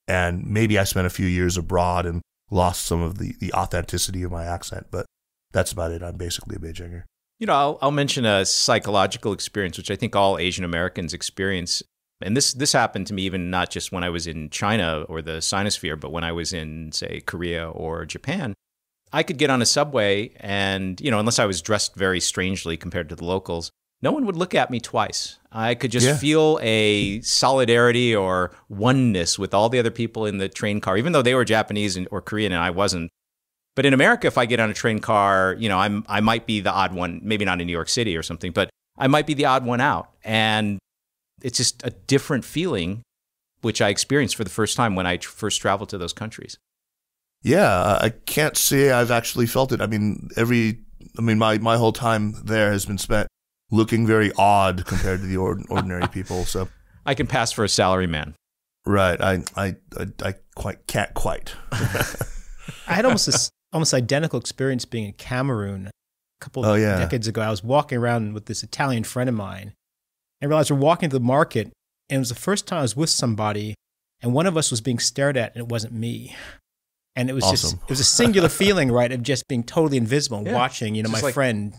[0.08, 4.22] And maybe I spent a few years abroad and lost some of the, the authenticity
[4.22, 5.04] of my accent, but
[5.52, 6.02] that's about it.
[6.02, 7.04] I'm basically a Beijinger.
[7.38, 11.82] You know, I'll, I'll mention a psychological experience, which I think all Asian Americans experience.
[12.20, 15.22] And this this happened to me even not just when I was in China or
[15.22, 18.54] the Sinosphere, but when I was in, say, Korea or Japan.
[19.12, 22.76] I could get on a subway and, you know, unless I was dressed very strangely
[22.76, 23.70] compared to the locals,
[24.02, 25.38] no one would look at me twice.
[25.50, 26.16] I could just Yeah.
[26.16, 31.12] feel a solidarity or oneness with all the other people in the train car, even
[31.12, 33.10] though they were Japanese and, or Korean and I wasn't.
[33.74, 36.46] But in America, if I get on a train car, you know, I'm I might
[36.46, 39.26] be the odd one, maybe not in New York City or something, but I might
[39.26, 40.10] be the odd one out.
[40.24, 40.78] And
[41.42, 43.02] it's just a different feeling,
[43.62, 46.56] which I experienced for the first time when I tr- first traveled to those countries.
[47.42, 49.80] Yeah, I- I can't say I've actually felt it.
[49.80, 50.80] I mean, every,
[51.16, 53.28] I mean, my, my whole time there has been spent
[53.70, 56.44] looking very odd compared to the ordinary people.
[56.44, 56.68] So,
[57.06, 58.34] I can pass for a salary man.
[58.86, 61.54] right, I, I, I, I quite can't quite.
[61.72, 65.90] I had almost this almost identical experience being in Cameroon a
[66.40, 66.98] couple Oh, of yeah.
[66.98, 67.42] decades ago.
[67.42, 69.74] I was walking around with this Italian friend of mine
[70.40, 71.70] and realized we're walking to the market
[72.08, 73.74] and it was the first time I was with somebody
[74.22, 76.34] and one of us was being stared at and it wasn't me.
[77.14, 80.38] And it was just it was a singular feeling, right, of just being totally invisible
[80.38, 80.54] and Yeah.
[80.54, 81.74] watching, you know, Just my like- friend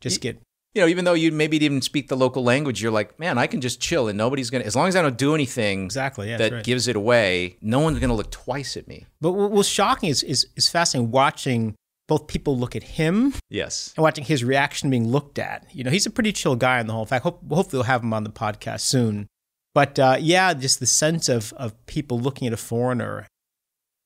[0.00, 0.42] just Y- get
[0.74, 3.46] You know, even though you maybe didn't speak the local language, you're like, man, I
[3.46, 4.64] can just chill and nobody's gonna.
[4.64, 6.64] As long as I don't do anything exactly, yeah, that right.
[6.64, 9.06] gives it away, no one's gonna look twice at me.
[9.20, 11.74] But what was shocking is, is is fascinating watching
[12.06, 13.92] both people look at him Yes.
[13.96, 15.66] and watching his reaction being looked at.
[15.72, 17.04] You know, he's a pretty chill guy in the whole.
[17.04, 19.26] Fact, hope, hopefully we'll have him on the podcast soon.
[19.74, 23.26] But uh, yeah, just the sense of of people looking at a foreigner,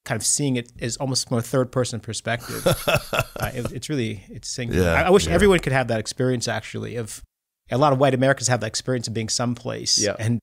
[0.05, 2.67] kind of seeing it as almost from a third person perspective.
[2.87, 4.85] uh, it, it's really it's singular.
[4.85, 5.35] Yeah, I, I wish yeah.
[5.35, 6.49] everyone could have that experience.
[6.49, 7.23] Actually, of
[7.71, 10.17] a lot of white Americans have that experience of being someplace Yeah.
[10.19, 10.39] and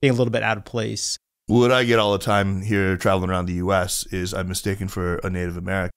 [0.00, 1.16] being a little bit out of place.
[1.46, 4.04] What I get all the time here traveling around the U.S.
[4.10, 5.92] is I'm mistaken for a Native American.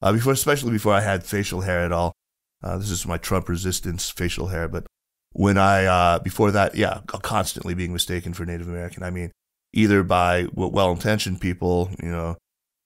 [0.00, 2.12] Uh, before, especially before I had facial hair at all.
[2.62, 4.68] Uh, this is my Trump resistance facial hair.
[4.68, 4.86] But
[5.32, 9.02] when I, uh, before that, yeah, constantly being mistaken for Native American.
[9.02, 9.32] I mean,
[9.72, 12.36] either by well intentioned people, you know,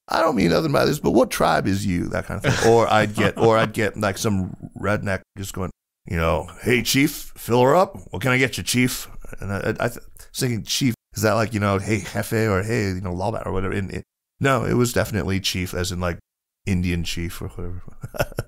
[0.09, 2.09] I don't mean nothing by this, but what tribe is you?
[2.09, 2.73] That kind of thing.
[2.73, 5.71] Or I'd get, or I'd get like some redneck just going,
[6.07, 7.97] you know, hey, chief, fill her up.
[8.13, 9.09] What can I get you, chief?
[9.41, 9.99] And I, I, I was
[10.33, 13.53] thinking, chief, is that like, you know, hey, jefe or hey, you know, laoban or
[13.53, 13.75] whatever?
[13.75, 14.05] And it,
[14.39, 16.19] no, it was definitely chief, as in like
[16.67, 17.83] Indian chief or whatever.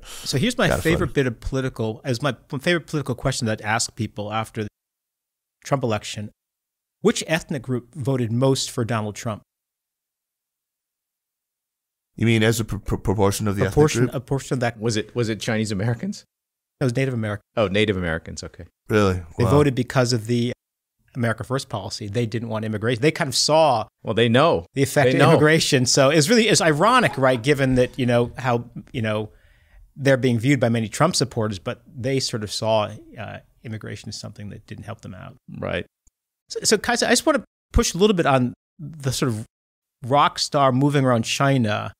[0.05, 1.13] So here's my favorite funny.
[1.15, 4.69] bit of political, as my, my favorite political question that I'd ask people after the
[5.65, 6.31] Trump election.
[7.01, 9.43] Which ethnic group voted most for Donald Trump?
[12.17, 14.23] you mean as a pr- pr- proportion of the a portion, ethnic group?
[14.23, 16.25] a portion of that Was it was it Chinese Americans?
[16.81, 17.43] that was Native American.
[17.57, 18.43] Oh, Native Americans.
[18.45, 18.65] Okay.
[18.89, 19.21] Really?
[19.37, 20.53] They voted because of the
[21.17, 22.07] America First policy.
[22.09, 23.03] They didn't want immigration.
[23.03, 24.67] They kind of saw Well, they know.
[24.75, 25.31] the effect They of know.
[25.31, 25.87] immigration.
[25.87, 27.41] So it's really it's ironic, right?
[27.43, 29.31] Given that you know how you know
[29.97, 34.19] they're being viewed by many Trump supporters, but they sort of saw uh, immigration as
[34.21, 35.35] something that didn't help them out.
[35.59, 35.87] Right.
[36.49, 39.45] So, so Kaiser, I just want to push a little bit on the sort of
[40.07, 41.93] rock star moving around China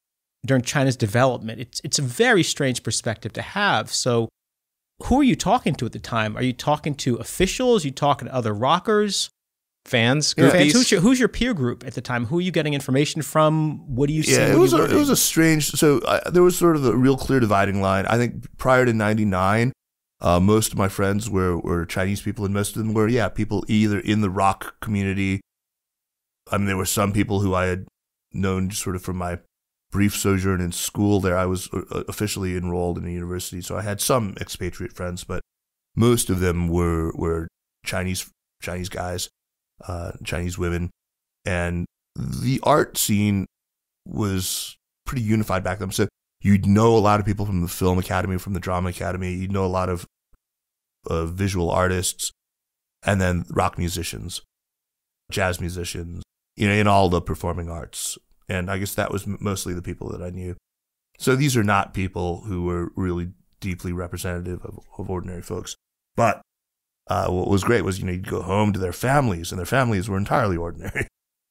[0.47, 1.61] during China's development.
[1.61, 3.93] It's it's a very strange perspective to have.
[3.93, 4.29] So,
[5.05, 6.37] who are you talking to at the time?
[6.37, 7.85] Are you talking to officials?
[7.85, 9.31] Are you talking to other rockers?
[9.85, 10.73] Fans, Fans?
[10.75, 12.27] Who's your who's your peer group at the time?
[12.27, 13.95] Who are you getting information from?
[13.95, 14.33] What do you see?
[14.33, 15.71] Yeah, What it was you a, it was a strange.
[15.71, 18.05] So uh, there was sort of a real clear dividing line.
[18.05, 19.73] I think prior to '99,
[20.21, 23.29] uh, most of my friends were were Chinese people, and most of them were yeah
[23.29, 25.41] people either in the rock community.
[26.51, 27.87] I mean, there were some people who I had
[28.33, 29.39] known sort of from my
[29.91, 31.21] brief sojourn in school.
[31.21, 35.25] There, I was uh, officially enrolled in a university, so I had some expatriate friends,
[35.25, 35.43] but
[35.95, 37.49] most of them were were
[37.85, 39.29] Chinese Chinese guys,
[39.87, 40.91] uh, Chinese women,
[41.45, 43.47] and the art scene
[44.05, 44.77] was
[45.07, 45.93] pretty unified back then.
[45.93, 46.08] So
[46.41, 49.35] you'd know a lot of people from the film academy, from the drama academy.
[49.35, 50.07] You'd know a lot of
[51.07, 52.33] uh, visual artists,
[53.03, 54.43] and then rock musicians,
[55.31, 56.23] jazz musicians,
[56.57, 58.19] you know, in all the performing arts.
[58.49, 60.57] And I guess that was mostly the people that I knew.
[61.19, 65.77] So these are not people who were really deeply representative of, of ordinary folks.
[66.17, 66.41] But
[67.09, 69.67] uh, what was great was, you know, you'd go home to their families, and their
[69.67, 71.07] families were entirely ordinary.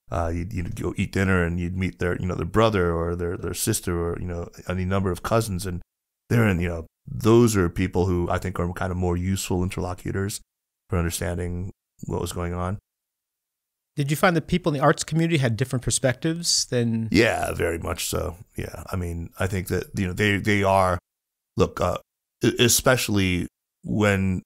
[0.10, 3.16] Uh, you'd, you'd go eat dinner, and you'd meet their, you know, their brother or
[3.16, 5.82] their their sister or you know any number of cousins, and
[6.30, 9.64] they're in, you know, those are people who I think are kind of more useful
[9.64, 10.42] interlocutors
[10.90, 11.72] for understanding
[12.06, 12.78] what was going on.
[13.96, 17.10] Did you find that people in the arts community had different perspectives than?
[17.12, 18.36] Yeah, very much so.
[18.56, 21.00] Yeah, I mean, I think that you know they they are
[21.56, 21.98] look, uh,
[22.60, 23.48] especially
[23.84, 24.44] when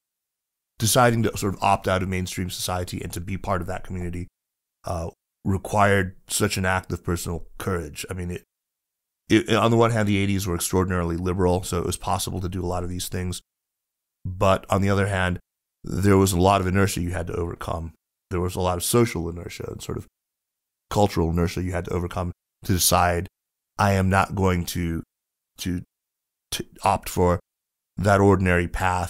[0.80, 3.84] deciding to sort of opt out of mainstream society and to be part of that
[3.84, 4.28] community
[4.86, 5.10] uh,
[5.44, 8.06] required such an act of personal courage.
[8.10, 8.44] I mean, it,
[9.30, 12.50] it, on the one hand, the 80s were extraordinarily liberal, so it was possible to
[12.50, 13.42] do a lot of these things.
[14.26, 15.40] But on the other hand,
[15.84, 17.94] there was a lot of inertia you had to overcome.
[18.30, 20.08] There was a lot of social inertia and sort of
[20.90, 22.32] cultural inertia you had to overcome
[22.64, 23.28] to decide
[23.80, 25.02] I am not going to
[25.60, 25.82] to,
[26.52, 27.40] to opt for
[27.98, 29.10] that ordinary path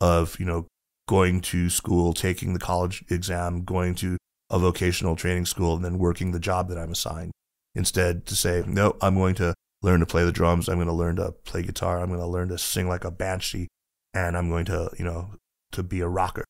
[0.00, 0.66] of you know
[1.08, 4.16] going to school, taking the college exam, going to
[4.50, 7.32] a vocational training school, and then working the job that I'm assigned.
[7.74, 10.68] Instead, to say, no, I'm going to learn to play the drums.
[10.68, 12.00] I'm going to learn to play guitar.
[12.00, 13.68] I'm going to learn to sing like a banshee.
[14.12, 15.30] And I'm going to, you know,
[15.72, 16.44] to be a rocker.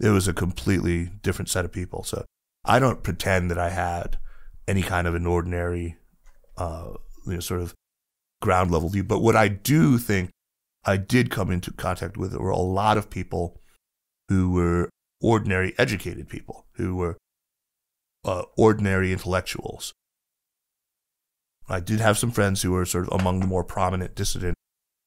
[0.00, 2.02] It was a completely different set of people.
[2.02, 2.24] So
[2.64, 4.18] I don't pretend that I had
[4.66, 5.96] any kind of an ordinary,
[6.56, 6.94] uh,
[7.26, 7.72] you know, sort of
[8.42, 9.04] ground level view.
[9.04, 10.30] But what I do think
[10.84, 13.60] I did come into contact with were a lot of people
[14.28, 14.90] who were
[15.22, 17.16] ordinary educated people, who were
[18.24, 19.92] uh, ordinary intellectuals.
[21.68, 24.54] I did have some friends who were sort of among the more prominent dissident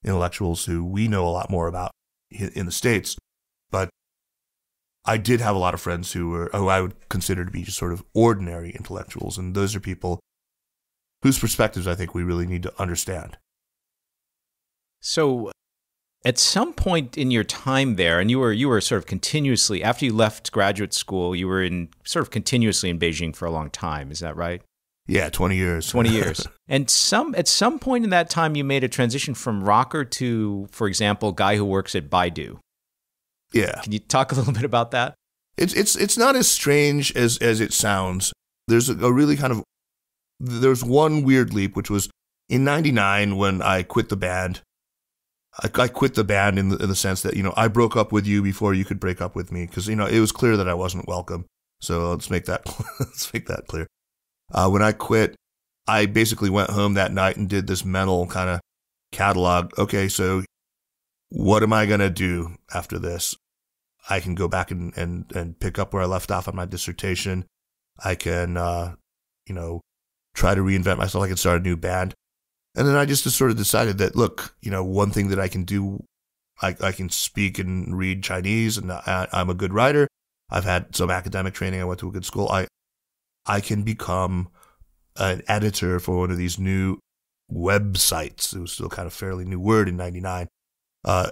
[0.03, 1.91] intellectuals who we know a lot more about
[2.32, 3.15] in the States.
[3.69, 3.89] But
[5.06, 7.63] I did have a lot of friends who were, who I would consider to be
[7.63, 9.38] just sort of ordinary intellectuals.
[9.38, 10.19] And those are people
[11.21, 13.38] whose perspectives I think we really need to understand.
[14.99, 15.51] So,
[16.25, 19.84] at some point in your time there, and you were you were sort of continuously
[19.84, 23.51] after you left graduate school, you were in sort of continuously in Beijing for a
[23.51, 24.12] long time.
[24.12, 24.62] Is that right?
[25.08, 25.89] Yeah, twenty years.
[25.89, 26.45] Twenty years.
[26.67, 30.67] and some at some point in that time, you made a transition from rocker to,
[30.71, 32.60] for example, guy who works at Baidu.
[33.53, 33.80] Yeah.
[33.82, 35.15] Can you talk a little bit about that?
[35.58, 38.34] It's it's it's not as strange as as it sounds.
[38.67, 39.63] There's a, a really kind of
[40.39, 42.10] there's one weird leap, which was
[42.49, 44.62] in '99 when I quit the band.
[45.63, 47.96] I, I quit the band in the, in the sense that you know I broke
[47.96, 50.32] up with you before you could break up with me because you know it was
[50.32, 51.46] clear that I wasn't welcome.
[51.82, 52.65] So let's make that
[53.00, 53.88] let's make that clear.
[54.54, 55.36] Uh, when I quit,
[55.88, 58.60] I basically went home that night and did this mental kind of
[59.12, 59.78] catalog.
[59.78, 60.43] Okay, so
[61.30, 63.36] what am I going to do after this?
[64.10, 66.65] I can go back and, and, and pick up where I left off on my
[66.65, 67.46] dissertation.
[68.04, 68.96] I can, uh,
[69.46, 69.82] you know,
[70.34, 71.24] try to reinvent myself.
[71.24, 72.13] I can start a new band.
[72.78, 75.48] And then I just sort of decided that, look, you know, one thing that I
[75.48, 76.04] can do,
[76.62, 80.08] I, I can speak and read Chinese and I, I'm a good writer.
[80.50, 81.82] I've had some academic training.
[81.82, 82.48] I went to a good school.
[82.50, 82.68] I,
[83.48, 84.50] I can become
[85.16, 87.00] an editor for one of these new
[87.52, 88.56] websites.
[88.56, 90.48] It was still kind of fairly new word in 99.
[91.04, 91.32] Uh,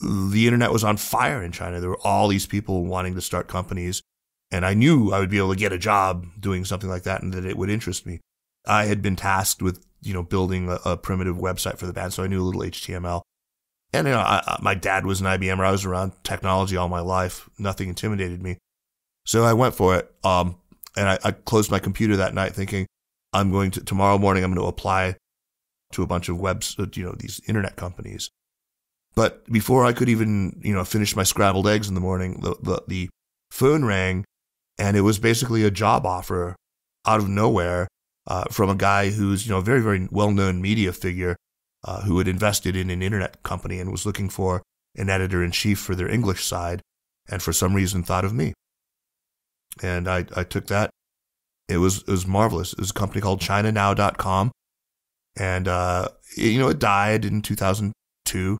[0.00, 1.80] the internet was on fire in China.
[1.80, 4.02] There were all these people wanting to start companies.
[4.50, 7.22] And I knew I would be able to get a job doing something like that
[7.22, 8.20] and that it would interest me.
[8.66, 12.12] I had been tasked with, you know, building a, a primitive website for the band.
[12.12, 13.22] So I knew a little HTML.
[13.92, 15.64] And, you know, I, my dad was an IBMer.
[15.64, 17.48] I was around technology all my life.
[17.58, 18.58] Nothing intimidated me.
[19.24, 20.12] So I went for it.
[20.24, 20.56] Um,
[20.96, 22.86] and I, I closed my computer that night thinking,
[23.32, 25.16] I'm going to, tomorrow morning, I'm going to apply
[25.92, 28.30] to a bunch of webs, uh, you know, these internet companies.
[29.14, 32.56] But before I could even, you know, finish my scrambled eggs in the morning, the,
[32.62, 33.08] the, the
[33.50, 34.24] phone rang
[34.78, 36.56] and it was basically a job offer
[37.06, 37.86] out of nowhere
[38.26, 41.36] uh, from a guy who's, you know, a very, very well known media figure
[41.84, 44.62] uh, who had invested in an internet company and was looking for
[44.96, 46.80] an editor in chief for their English side
[47.28, 48.54] and for some reason thought of me.
[49.82, 50.90] And I, I took that.
[51.68, 52.72] It was, it was marvelous.
[52.72, 54.52] It was a company called ChinaNow.com.
[55.36, 58.58] And, uh, it, you know, it died in 2002.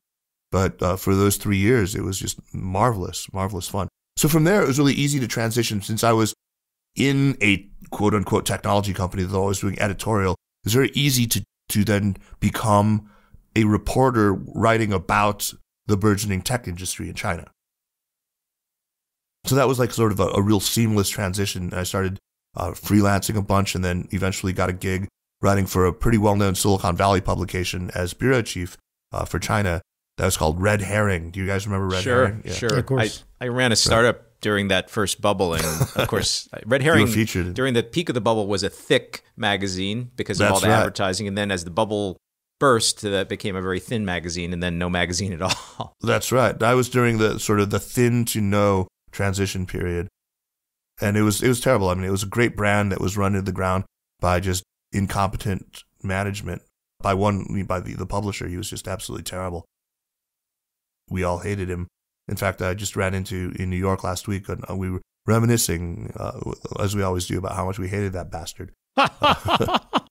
[0.51, 3.87] But uh, for those three years, it was just marvelous, marvelous fun.
[4.17, 6.33] So from there, it was really easy to transition since I was
[6.95, 10.33] in a quote unquote technology company that was doing editorial.
[10.33, 13.09] It was very easy to, to then become
[13.55, 15.53] a reporter writing about
[15.87, 17.47] the burgeoning tech industry in China.
[19.45, 21.73] So that was like sort of a, a real seamless transition.
[21.73, 22.19] I started
[22.57, 25.07] uh, freelancing a bunch and then eventually got a gig
[25.41, 28.77] writing for a pretty well known Silicon Valley publication as bureau chief
[29.11, 29.81] uh, for China
[30.17, 31.31] that was called Red Herring.
[31.31, 32.41] Do you guys remember Red sure, Herring?
[32.45, 32.53] Yeah.
[32.53, 33.23] Sure, of course.
[33.39, 34.24] I, I ran a startup right.
[34.41, 35.63] During that first bubble, and
[35.95, 37.53] of course, uh, Red Herring featured.
[37.53, 40.79] during the peak of the bubble was a thick magazine because of all the right.
[40.79, 42.17] advertising, and then as the bubble
[42.59, 45.41] burst, uh, that became a very thin magazine, and then no magazine at
[45.79, 45.93] all.
[46.01, 46.61] That's right.
[46.61, 50.07] I was during the sort of the thin to no transition period,
[51.01, 51.89] and it was it was terrible.
[51.89, 53.85] I mean, it was a great brand that was run into the ground
[54.19, 56.61] by just incompetent management
[57.01, 58.47] by one by the, the publisher.
[58.47, 59.65] He was just absolutely terrible.
[61.09, 61.87] We all hated him.
[62.27, 65.01] In fact, I just ran into in New York last week, and uh, we were
[65.27, 66.39] reminiscing uh,
[66.79, 68.71] as we always do about how much we hated that bastard.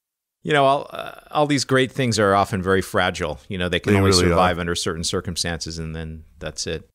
[0.44, 3.40] You know, all, uh, all these great things are often very fragile.
[3.48, 4.60] You know, they can They only really survive are.
[4.60, 6.88] under certain circumstances, and then that's it.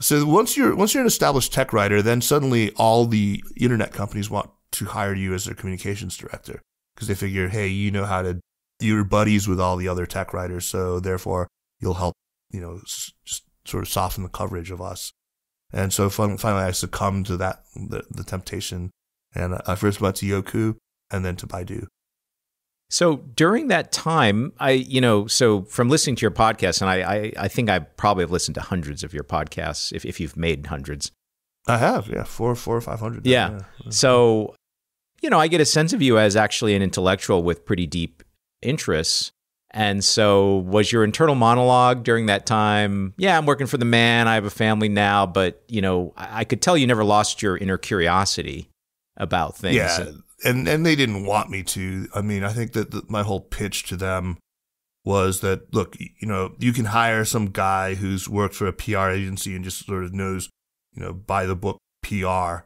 [0.00, 4.30] So once you're once you're an established tech writer, then suddenly all the internet companies
[4.30, 6.62] want to hire you as their communications director
[6.94, 8.40] because they figure, hey, you know how to
[8.80, 11.48] you're buddies with all the other tech writers, so therefore
[11.80, 12.14] you'll help
[12.50, 12.80] you know
[13.26, 15.12] just sort of soften the coverage of us.
[15.72, 18.90] And so finally, I succumbed to that the, the temptation,
[19.34, 20.76] and I first went to Youku
[21.10, 21.86] and then to Baidu.
[22.88, 26.96] So during that time, I, you know, so from listening to your podcast, and I,
[27.02, 30.36] I, I think I probably have listened to hundreds of your podcasts, if, if you've
[30.36, 31.12] made hundreds.
[31.68, 33.26] I have, yeah, four, four or five hundred.
[33.26, 33.60] Yeah.
[33.90, 34.56] So,
[35.22, 38.24] you know, I get a sense of you as actually an intellectual with pretty deep
[38.60, 39.30] interests.
[39.72, 43.14] And so, was your internal monologue during that time?
[43.16, 44.26] Yeah, I'm working for the man.
[44.26, 47.40] I have a family now, but you know, I, I could tell you never lost
[47.40, 48.68] your inner curiosity
[49.16, 49.76] about things.
[49.76, 50.10] Yeah,
[50.44, 52.08] and and they didn't want me to.
[52.14, 54.38] I mean, I think that the, my whole pitch to them
[55.04, 59.10] was that look, you know, you can hire some guy who's worked for a PR
[59.10, 60.48] agency and just sort of knows,
[60.92, 62.64] you know, by the book PR,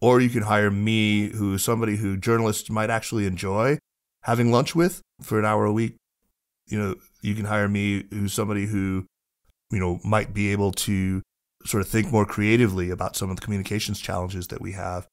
[0.00, 3.78] or you can hire me, who's somebody who journalists might actually enjoy
[4.24, 5.96] having lunch with for an hour a week.
[6.70, 9.06] You know, you can hire me, who's somebody who,
[9.70, 11.22] you know, might be able to
[11.64, 15.06] sort of think more creatively about some of the communications challenges that we have.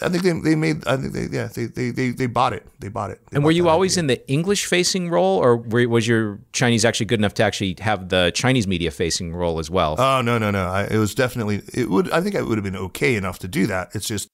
[0.00, 2.66] I think they they made I think they yeah they they they, they bought it
[2.80, 3.20] they bought it.
[3.30, 4.00] They and bought were you always idea.
[4.00, 7.76] in the English facing role, or were, was your Chinese actually good enough to actually
[7.80, 9.96] have the Chinese media facing role as well?
[9.98, 10.66] Oh no no no!
[10.66, 13.48] I, it was definitely it would I think I would have been okay enough to
[13.48, 13.94] do that.
[13.94, 14.28] It's just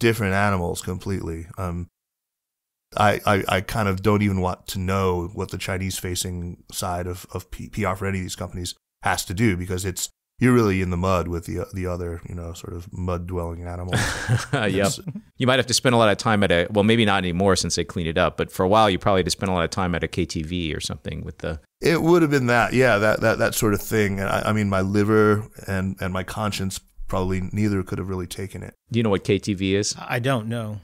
[0.00, 1.46] different animals completely.
[1.56, 1.86] Um,
[2.96, 7.06] I, I I kind of don't even want to know what the Chinese facing side
[7.06, 10.52] of of P- PR for any of these companies has to do because it's you're
[10.52, 14.00] really in the mud with the the other you know sort of mud dwelling animals.
[14.52, 14.64] yep.
[14.68, 14.98] It's-
[15.38, 17.56] You might have to spend a lot of time at a well, maybe not anymore
[17.56, 19.54] since they cleaned it up, but for a while you probably had to spend a
[19.54, 21.60] lot of time at a KTV or something with the.
[21.80, 24.20] It would have been that, yeah, that that that sort of thing.
[24.20, 26.78] And I, I mean, my liver and and my conscience
[27.08, 28.74] probably neither could have really taken it.
[28.90, 29.94] Do you know what KTV is?
[29.98, 30.78] I don't know.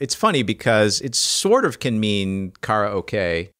[0.00, 3.50] It's funny because it sort of can mean karaoke,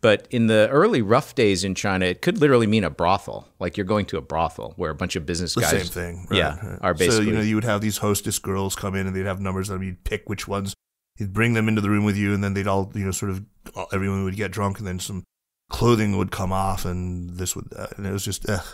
[0.00, 3.46] but in the early rough days in China, it could literally mean a brothel.
[3.58, 5.90] Like you're going to a brothel where a bunch of business guys The guys.
[5.90, 6.78] same thing, right, yeah, right.
[6.80, 9.40] are So you know, you would have these hostess girls come in, and they'd have
[9.40, 10.74] numbers, and you'd pick which ones.
[11.18, 13.30] You'd bring them into the room with you, and then they'd all, you know, sort
[13.32, 13.44] of
[13.92, 15.22] everyone would get drunk, and then some
[15.70, 18.64] clothing would come off, and this would, uh, and it was just ugh,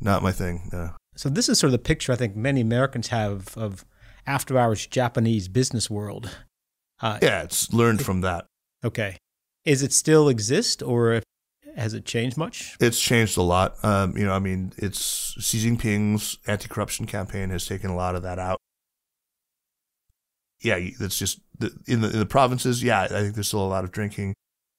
[0.00, 0.70] not my thing.
[0.72, 3.84] Uh, So this is sort of the picture I think many Americans have of
[4.24, 6.30] after hours Japanese business world.
[7.00, 8.46] Uh, yeah, it's learned from that.
[8.84, 9.16] Okay.
[9.64, 11.22] Is it still exist or
[11.76, 12.76] has it changed much?
[12.80, 13.76] It's changed a lot.
[13.84, 18.22] Um, you know, I mean, it's Xi Jinping's anti-corruption campaign has taken a lot of
[18.22, 18.58] that out.
[20.62, 22.82] Yeah, that's just the, in the in the provinces.
[22.82, 24.34] Yeah, I think there's still a lot of drinking.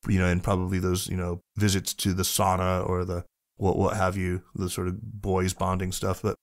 [0.08, 3.26] You know, and probably those you know visits to the sauna or the
[3.58, 6.22] what what have you, the sort of boys bonding stuff.
[6.24, 6.38] But it,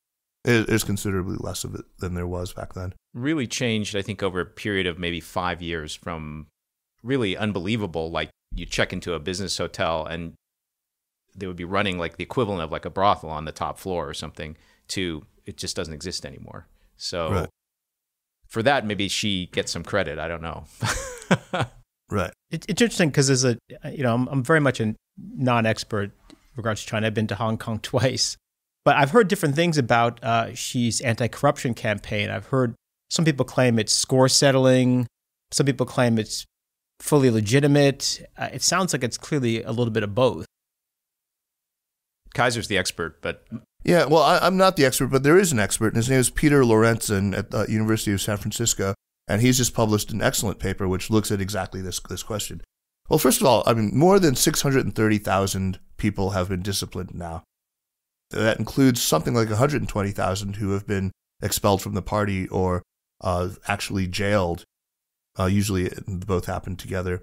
[0.45, 2.93] there's considerably less of it than there was back then.
[3.15, 6.47] really changed, I think, over a period of maybe five years from
[7.03, 8.11] really unbelievable.
[8.11, 10.35] Like you check into a business hotel and
[11.37, 14.09] they would be running like the equivalent of like a brothel on the top floor
[14.09, 14.57] or something
[14.89, 16.67] to it just doesn't exist anymore.
[16.97, 17.49] So Right.
[18.49, 20.19] for that, maybe Xi gets some credit.
[20.19, 20.65] I don't know.
[22.11, 22.33] Right.
[22.51, 23.57] It, it's interesting because as a,
[23.91, 27.07] you know, I'm, I'm very much a non-expert in regards to China.
[27.07, 28.37] I've been to Hong Kong twice,
[28.85, 32.31] but I've heard different things about uh, Xi's anti-corruption campaign.
[32.31, 32.75] I've heard
[33.11, 35.07] some people claim it's score settling.
[35.51, 36.45] Some people claim it's
[37.01, 38.27] fully legitimate.
[38.37, 40.47] Uh, it sounds like it's clearly a little bit of both.
[42.35, 43.47] Kaiser's the expert, but
[43.85, 46.19] Yeah, well, I, I'm not the expert, but there is an expert, and his name
[46.19, 48.95] is Peter Lorentzen at the University of San Francisco,
[49.29, 52.61] and he's just published an excellent paper which looks at exactly this this question.
[53.09, 57.45] Well, first of all, I mean, more than 630,000 people have been disciplined now.
[58.35, 61.13] That includes something like 120,000 who have been
[61.43, 62.83] expelled from the party or
[63.21, 64.65] uh, actually jailed.
[65.39, 67.23] Uh, usually, both happen together.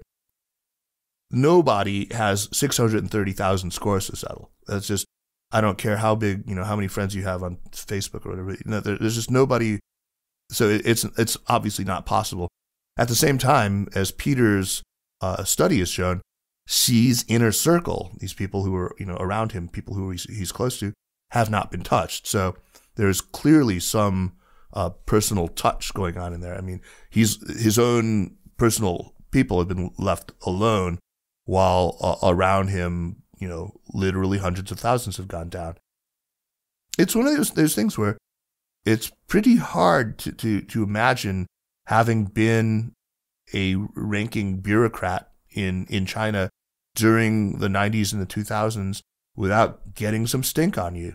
[1.30, 4.50] Nobody has 630,000 scores to settle.
[4.66, 5.06] That's just
[5.52, 8.30] I don't care how big, you know, how many friends you have on Facebook or
[8.30, 8.52] whatever.
[8.52, 9.78] You know, there, there's just nobody.
[10.50, 12.48] So it, it's it's obviously not possible.
[12.98, 14.82] At the same time, as Peter's
[15.20, 16.22] uh, study has shown,
[16.68, 20.52] Xi's inner circle, these people who are you know around him, people who he's, he's
[20.52, 20.94] close to,
[21.32, 22.26] have not been touched.
[22.26, 22.54] So
[22.96, 24.34] there's clearly some
[24.74, 26.56] uh, personal touch going on in there.
[26.56, 30.98] I mean, he's his own personal people have been left alone,
[31.46, 35.76] while uh, around him, you know, literally hundreds of thousands have gone down.
[36.98, 38.18] It's one of those those things where
[38.84, 41.46] it's pretty hard to to, to imagine
[41.86, 42.92] having been
[43.54, 46.50] a ranking bureaucrat in in China
[46.94, 49.00] during the 90s and the 2000s
[49.34, 51.14] without getting some stink on you.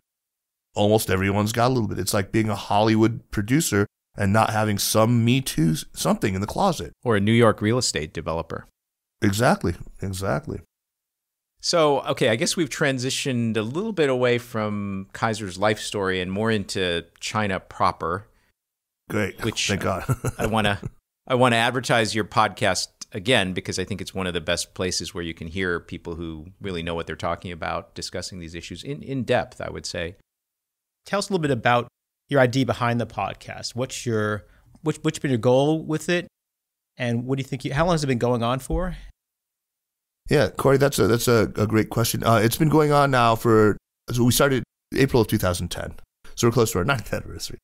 [0.78, 2.00] Almost everyone's got a little bit.
[2.00, 6.48] It's like being a Hollywood producer and not having some Me Too something in the
[6.48, 6.94] closet.
[7.04, 8.68] Or a New York real estate developer.
[9.22, 9.74] Exactly.
[10.02, 10.62] Exactly.
[11.60, 16.32] So, okay, I guess we've transitioned a little bit away from Kaiser's life story and
[16.32, 18.28] more into China proper.
[19.10, 19.44] Great.
[19.44, 20.04] Which Thank God.
[20.38, 20.80] I want to
[21.28, 24.74] I want to advertise your podcast again because I think it's one of the best
[24.74, 28.56] places where you can hear people who really know what they're talking about discussing these
[28.56, 30.16] issues in, in depth, I would say.
[31.08, 31.88] Tell us a little bit about
[32.28, 33.76] your idea behind the podcast.
[33.76, 34.46] What's your
[34.82, 36.28] which what's been your goal with it?
[36.98, 38.98] And what do you think you, how long has it been going on for?
[40.30, 42.26] Yeah, Corey, that's a that's a, a great question.
[42.26, 43.78] Uh, it's been going on now for
[44.12, 44.64] so we started
[44.96, 45.96] April of 2010,
[46.36, 47.60] so we're close to our ninth anniversary.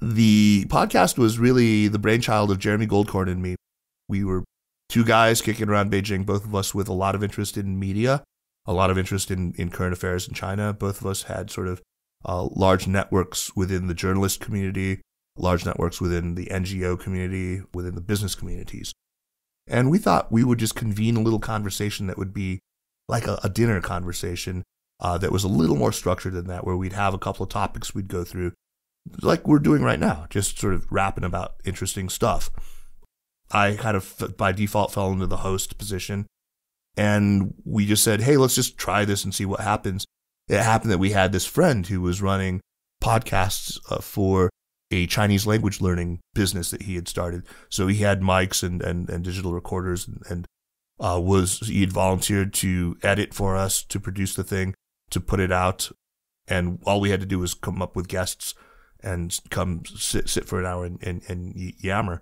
[0.00, 3.54] The podcast was really the brainchild of Jeremy Goldkorn and me.
[4.08, 4.42] We were
[4.88, 8.24] two guys kicking around Beijing, both of us with a lot of interest in media,
[8.66, 10.72] a lot of interest in, in current affairs in China.
[10.72, 11.80] Both of us had sort of
[12.24, 15.00] uh, large networks within the journalist community,
[15.36, 18.92] large networks within the NGO community, within the business communities.
[19.66, 22.60] And we thought we would just convene a little conversation that would be
[23.08, 24.62] like a, a dinner conversation
[25.00, 27.50] uh, that was a little more structured than that, where we'd have a couple of
[27.50, 28.52] topics we'd go through,
[29.20, 32.50] like we're doing right now, just sort of rapping about interesting stuff.
[33.50, 36.26] I kind of by default fell into the host position.
[36.96, 40.04] And we just said, hey, let's just try this and see what happens.
[40.48, 42.60] It happened that we had this friend who was running
[43.02, 44.50] podcasts uh, for
[44.90, 47.44] a Chinese language learning business that he had started.
[47.70, 50.46] So he had mics and, and, and digital recorders and, and
[51.00, 54.74] uh, was he had volunteered to edit for us to produce the thing
[55.10, 55.90] to put it out,
[56.46, 58.54] and all we had to do was come up with guests
[59.02, 62.20] and come sit sit for an hour and, and, and yammer.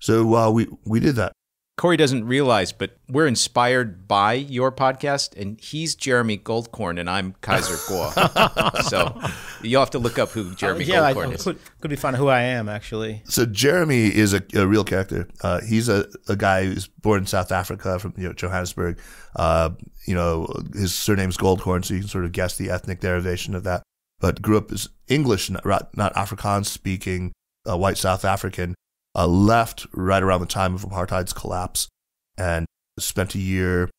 [0.00, 1.32] So uh, we we did that.
[1.76, 7.34] Corey doesn't realize, but we're inspired by your podcast, and he's Jeremy Goldkorn, and I'm
[7.40, 8.82] Kaiser Kuo.
[8.84, 9.20] so
[9.60, 11.42] you'll have to look up who Jeremy uh, yeah, Goldkorn I, is.
[11.42, 13.22] Could, could be fun who I am, actually.
[13.24, 15.28] So Jeremy is a, a real character.
[15.42, 19.00] Uh, he's a, a guy who's born in South Africa from you know, Johannesburg.
[19.34, 19.70] Uh,
[20.06, 23.64] you know, his surname's Goldkorn, so you can sort of guess the ethnic derivation of
[23.64, 23.82] that.
[24.20, 27.32] But grew up as English, not, not Afrikaans speaking,
[27.68, 28.76] uh, white South African
[29.14, 31.88] uh, left right around the time of apartheid's collapse
[32.36, 32.66] and
[32.98, 33.90] spent a year.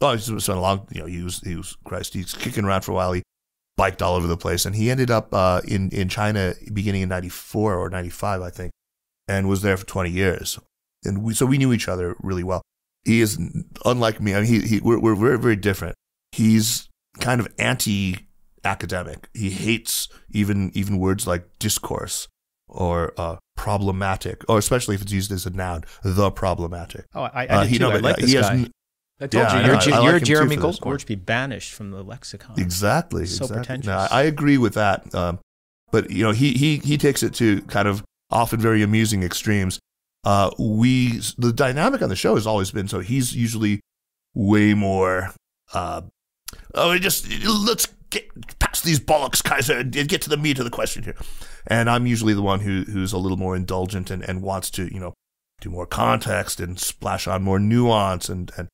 [0.00, 2.82] Oh, he spent a long, you know, he was, he was, Christ, he's kicking around
[2.82, 3.12] for a while.
[3.12, 3.22] He
[3.76, 7.08] biked all over the place and he ended up uh, in, in China beginning in
[7.08, 8.72] 94 or 95, I think,
[9.28, 10.58] and was there for 20 years.
[11.04, 12.62] And we, so we knew each other really well.
[13.04, 13.38] He is
[13.84, 14.34] unlike me.
[14.34, 15.94] I mean, he, he, we're, we're very, very different.
[16.32, 16.88] He's
[17.18, 18.26] kind of anti
[18.64, 19.28] academic.
[19.32, 22.28] He hates even, even words like discourse
[22.70, 27.04] or uh, problematic, or especially if it's used as a noun, the problematic.
[27.14, 27.84] Oh, I, I uh, he, too.
[27.84, 28.66] No, I like this guy.
[29.22, 31.04] I told yeah, you, you're, I, I you're like Jeremy Goldkorn.
[31.06, 32.58] Be banished from the lexicon.
[32.58, 33.26] Exactly.
[33.26, 33.56] So exactly.
[33.56, 33.86] pretentious.
[33.86, 35.14] No, I agree with that.
[35.14, 35.40] Um,
[35.90, 39.78] but you know, he he he takes it to kind of often very amusing extremes.
[40.24, 43.80] Uh, we the dynamic on the show has always been so he's usually
[44.34, 45.34] way more.
[45.74, 46.02] Uh,
[46.74, 50.70] oh, just let's get past these bollocks, Kaiser, and get to the meat of the
[50.70, 51.16] question here.
[51.66, 54.92] And I'm usually the one who who's a little more indulgent and, and wants to,
[54.92, 55.14] you know,
[55.60, 58.28] do more context and splash on more nuance.
[58.28, 58.68] And, and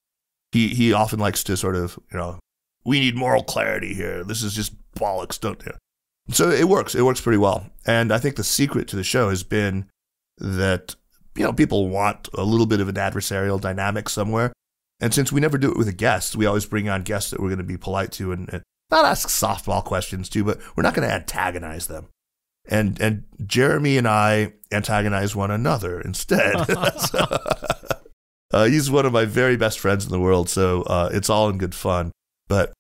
[0.53, 2.39] he, he often likes to sort of, you know,
[2.85, 4.25] we need moral clarity here.
[4.25, 5.73] This is just bollocks, don't you?
[6.31, 6.95] So it works.
[6.95, 7.69] It works pretty well.
[7.87, 9.89] And I think the secret to the show has been
[10.39, 10.95] that,
[11.35, 14.53] you know, people want a little bit of an adversarial dynamic somewhere.
[15.01, 17.41] And since we never do it with a guest, we always bring on guests that
[17.41, 20.83] we're going to be polite to and, and not ask softball questions too, but we're
[20.83, 22.07] not going to antagonize them.
[22.69, 26.55] And and Jeremy and I antagonize one another instead.
[26.99, 27.27] so,
[28.53, 31.49] uh, he's one of my very best friends in the world, so uh, it's all
[31.49, 32.13] in good fun.
[32.49, 32.73] But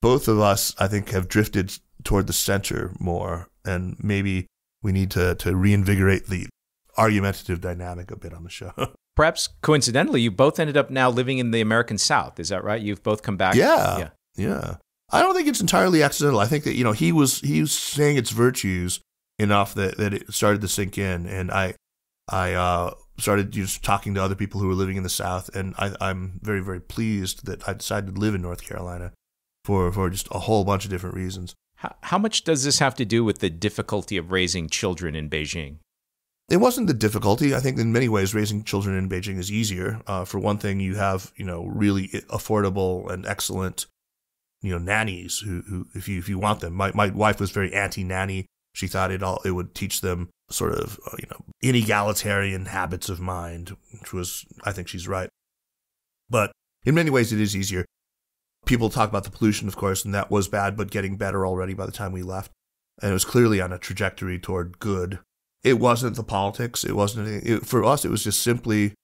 [0.00, 4.46] both of us, I think, have drifted toward the center more, and maybe
[4.82, 6.46] we need to to reinvigorate the
[6.96, 8.72] argumentative dynamic a bit on the show.
[9.16, 12.38] Perhaps coincidentally, you both ended up now living in the American South.
[12.38, 12.80] Is that right?
[12.80, 13.54] You've both come back.
[13.54, 14.08] Yeah, yeah.
[14.36, 14.74] yeah.
[15.10, 16.40] I don't think it's entirely accidental.
[16.40, 19.00] I think that you know he was he was saying its virtues
[19.38, 21.74] enough that, that it started to sink in, and I
[22.28, 25.74] I uh, started just talking to other people who were living in the South, and
[25.78, 29.12] I, I'm very very pleased that I decided to live in North Carolina
[29.64, 31.54] for for just a whole bunch of different reasons.
[31.76, 35.28] How, how much does this have to do with the difficulty of raising children in
[35.28, 35.76] Beijing?
[36.48, 37.54] It wasn't the difficulty.
[37.54, 40.00] I think in many ways raising children in Beijing is easier.
[40.06, 43.86] Uh, for one thing, you have you know really affordable and excellent
[44.66, 46.74] you know nannies who, who if you if you want them.
[46.74, 48.46] My my wife was very anti nanny.
[48.72, 53.08] She thought it all it would teach them sort of uh, you know inegalitarian habits
[53.08, 55.30] of mind, which was I think she's right.
[56.28, 56.50] But
[56.84, 57.84] in many ways, it is easier.
[58.64, 61.72] People talk about the pollution, of course, and that was bad, but getting better already
[61.72, 62.50] by the time we left.
[63.00, 65.20] And it was clearly on a trajectory toward good.
[65.62, 66.82] It wasn't the politics.
[66.82, 67.56] It wasn't anything.
[67.58, 68.04] It, for us.
[68.04, 68.94] It was just simply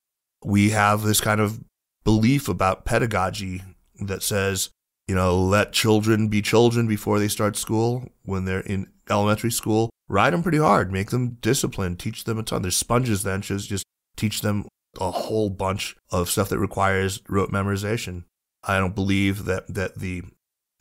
[0.45, 1.61] we have this kind of
[2.03, 3.63] belief about pedagogy
[4.01, 4.71] that says
[5.13, 8.09] you know, let children be children before they start school.
[8.23, 12.43] When they're in elementary school, ride them pretty hard, make them disciplined, teach them a
[12.43, 12.63] ton.
[12.63, 13.85] There's sponges then, just
[14.17, 14.65] teach them
[14.99, 18.25] a whole bunch of stuff that requires rote memorization.
[18.65, 20.23] I don't believe that that the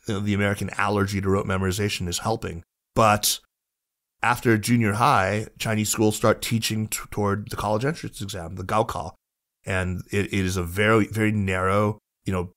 [0.06, 2.62] the American allergy to rote memorization is helping.
[2.94, 3.38] But
[4.22, 9.12] after junior high, Chinese schools start teaching t- toward the college entrance exam, the Gaokao,
[9.66, 12.54] and it, it is a very very narrow, you know,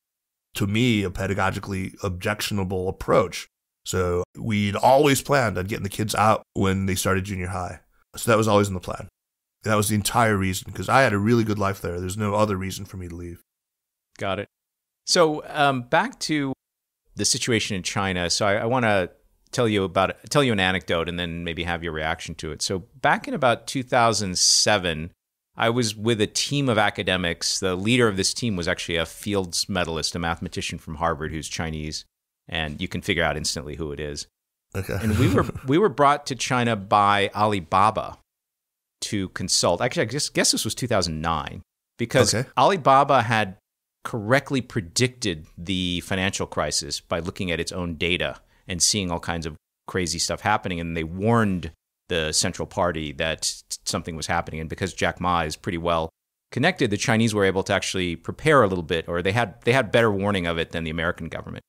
[0.56, 3.48] to me, a pedagogically objectionable approach.
[3.86, 7.82] So we'd always planned on getting the kids out when they started junior high.
[8.16, 9.08] So that was always in the plan.
[9.64, 12.00] That was the entire reason because I had a really good life there.
[12.00, 13.42] There's no other reason for me to leave.
[14.18, 14.48] Got it.
[15.06, 16.54] So um, back to
[17.16, 18.30] the situation in China.
[18.30, 19.12] So I, I want to
[19.52, 22.62] tell you about tell you an anecdote and then maybe have your reaction to it.
[22.62, 25.12] So back in about 2007,
[25.58, 27.60] I was with a team of academics.
[27.60, 31.48] The leader of this team was actually a Fields medalist, a mathematician from Harvard who's
[31.48, 32.06] Chinese,
[32.48, 34.28] and you can figure out instantly who it is.
[34.76, 34.98] Okay.
[35.02, 38.18] and we were we were brought to China by Alibaba
[39.02, 39.82] to consult.
[39.82, 41.62] Actually, I guess, guess this was 2009
[41.98, 42.50] because Okay.
[42.58, 43.56] Alibaba had
[44.04, 49.46] correctly predicted the financial crisis by looking at its own data and seeing all kinds
[49.46, 49.56] of
[49.88, 51.72] crazy stuff happening, and they warned
[52.10, 54.60] the central party that something was happening.
[54.60, 56.10] And because Jack Ma is pretty well
[56.52, 59.74] connected, the Chinese were able to actually prepare a little bit, or they had they
[59.74, 61.64] had better warning of it than the American government.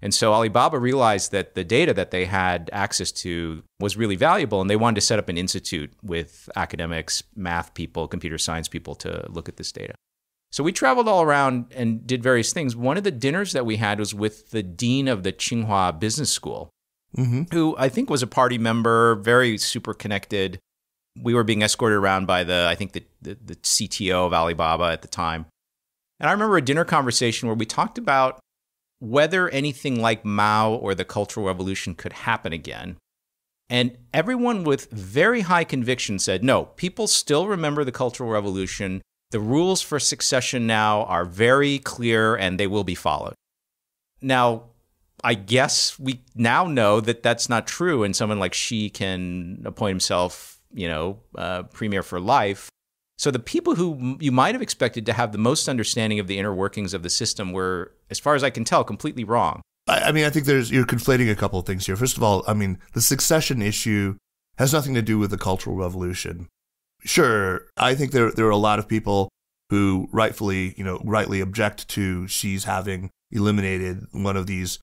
[0.00, 4.60] And so Alibaba realized that the data that they had access to was really valuable,
[4.60, 8.94] and they wanted to set up an institute with academics, math people, computer science people
[8.96, 9.94] to look at this data.
[10.50, 12.74] So we traveled all around and did various things.
[12.74, 16.30] One of the dinners that we had was with the dean of the Tsinghua Business
[16.30, 16.70] School,
[17.16, 17.44] Mm-hmm.
[17.52, 20.58] who I think was a party member, very super connected.
[21.20, 24.84] We were being escorted around by the, I think, the, the, the CTO of Alibaba
[24.84, 25.46] at the time.
[26.20, 28.40] And I remember a dinner conversation where we talked about
[29.00, 32.96] whether anything like Mao or the Cultural Revolution could happen again.
[33.70, 39.02] And everyone with very high conviction said, no, people still remember the Cultural Revolution.
[39.30, 43.34] The rules for succession now are very clear and they will be followed.
[44.20, 44.64] Now,
[45.24, 49.90] I guess we now know that that's not true, and someone like Xi can appoint
[49.90, 52.68] himself, you know, uh, premier for life.
[53.16, 56.38] So the people who you might have expected to have the most understanding of the
[56.38, 59.60] inner workings of the system were, as far as I can tell, completely wrong.
[59.88, 61.96] I, mean, I think there's you're conflating a couple of things here.
[61.96, 64.16] First of all, I mean, the succession issue
[64.58, 66.46] has nothing to do with the Cultural Revolution.
[67.04, 69.28] Sure, I think there there are a lot of people
[69.70, 74.78] who rightfully, you know, rightly object to Xi's having eliminated one of these,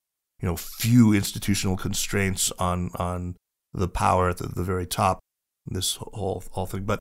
[0.45, 3.35] you know, few institutional constraints on on
[3.73, 5.17] the power at the, the very top.
[5.65, 6.99] This whole whole thing, but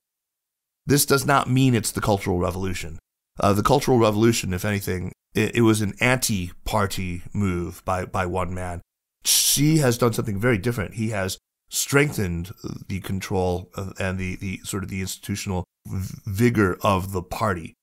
[0.87, 2.99] this does not mean it's the Cultural Revolution.
[3.39, 8.55] Uh, the Cultural Revolution, if anything, it, it was an anti-party move by by one
[8.55, 8.81] man.
[9.27, 10.95] Xi has done something very different.
[10.95, 11.37] He has
[11.69, 12.53] strengthened
[12.89, 17.75] the control and the, the sort of the institutional vigor of the party.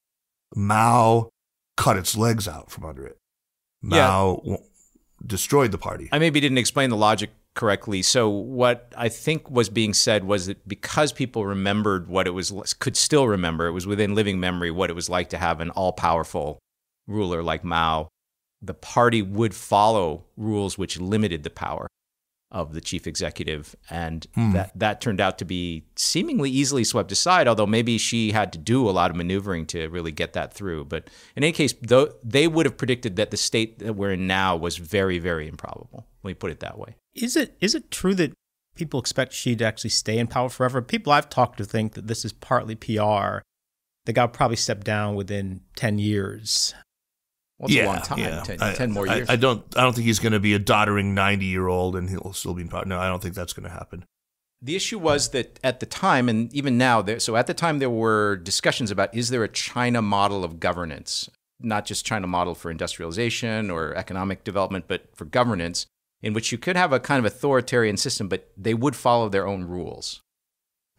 [0.55, 1.29] Mao
[1.77, 3.17] cut its legs out from under it.
[3.81, 4.63] Mao w-
[5.25, 6.09] destroyed the party.
[6.11, 8.01] I maybe didn't explain the logic correctly.
[8.01, 12.51] So what I think was being said was that because people remembered what it was,
[12.79, 15.69] could still remember, it was within living memory what it was like to have an
[15.71, 16.59] all-powerful
[17.07, 18.09] ruler like Mao.
[18.61, 21.87] The party would follow rules which limited the power
[22.51, 24.51] of the chief executive, and Hmm.
[24.53, 27.47] that that turned out to be seemingly easily swept aside.
[27.47, 30.85] Although maybe Xi had to do a lot of maneuvering to really get that through.
[30.85, 34.27] But in any case, though they would have predicted that the state that we're in
[34.27, 36.07] now was very, very improbable.
[36.23, 36.95] Let me put it that way.
[37.15, 38.33] Is it is it true that
[38.75, 40.81] people expect Xi to actually stay in power forever?
[40.81, 43.39] People I've talked to think that this is partly PR.
[44.05, 46.73] The guy will probably step down within ten years.
[47.61, 48.17] Well, it's yeah, a long time.
[48.19, 48.41] yeah.
[48.41, 49.29] 10, I, 10 more I- years.
[49.29, 49.63] I, don't.
[49.77, 52.69] I don't think he's going to be a doddering ninety-year-old and he'll still be in
[52.69, 52.85] power.
[52.85, 54.03] No, I don't think that's going to happen.
[54.63, 57.77] The issue was that at the time, and even now, there, so at the time,
[57.77, 62.55] there were discussions about is there a China model of governance, not just China model
[62.55, 65.85] for industrialization or economic development, but for governance,
[66.23, 69.47] in which you could have a kind of authoritarian system, but they would follow their
[69.47, 70.21] own rules.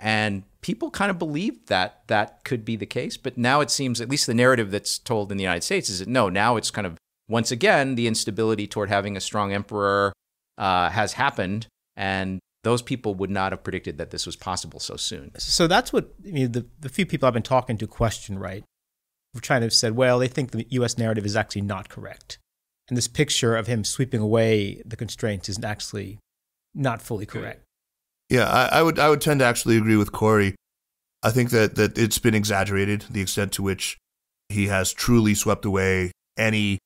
[0.02, 3.16] And people kind of believed that that could be the case.
[3.16, 6.00] But now it seems, at least the narrative that's told in the United States, is
[6.00, 6.98] that no, now it's kind of,
[7.28, 10.12] once again, the instability toward having a strong emperor
[10.58, 11.68] uh, has happened.
[11.96, 15.30] And those people would not have predicted that this was possible so soon.
[15.38, 18.64] So that's what I mean, the, the few people I've been talking to question, right?
[19.40, 22.38] China have said, well, they think the US narrative is actually not correct.
[22.88, 26.18] And this picture of him sweeping away the constraints is actually
[26.74, 27.62] not fully correct.
[28.32, 28.98] Yeah, I, I would.
[28.98, 30.54] I would tend to actually agree with Corey.
[31.22, 33.98] I think that that it's been exaggerated the extent to which
[34.48, 36.78] he has truly swept away any,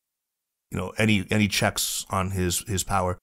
[0.72, 3.16] you know, any any checks on his his power.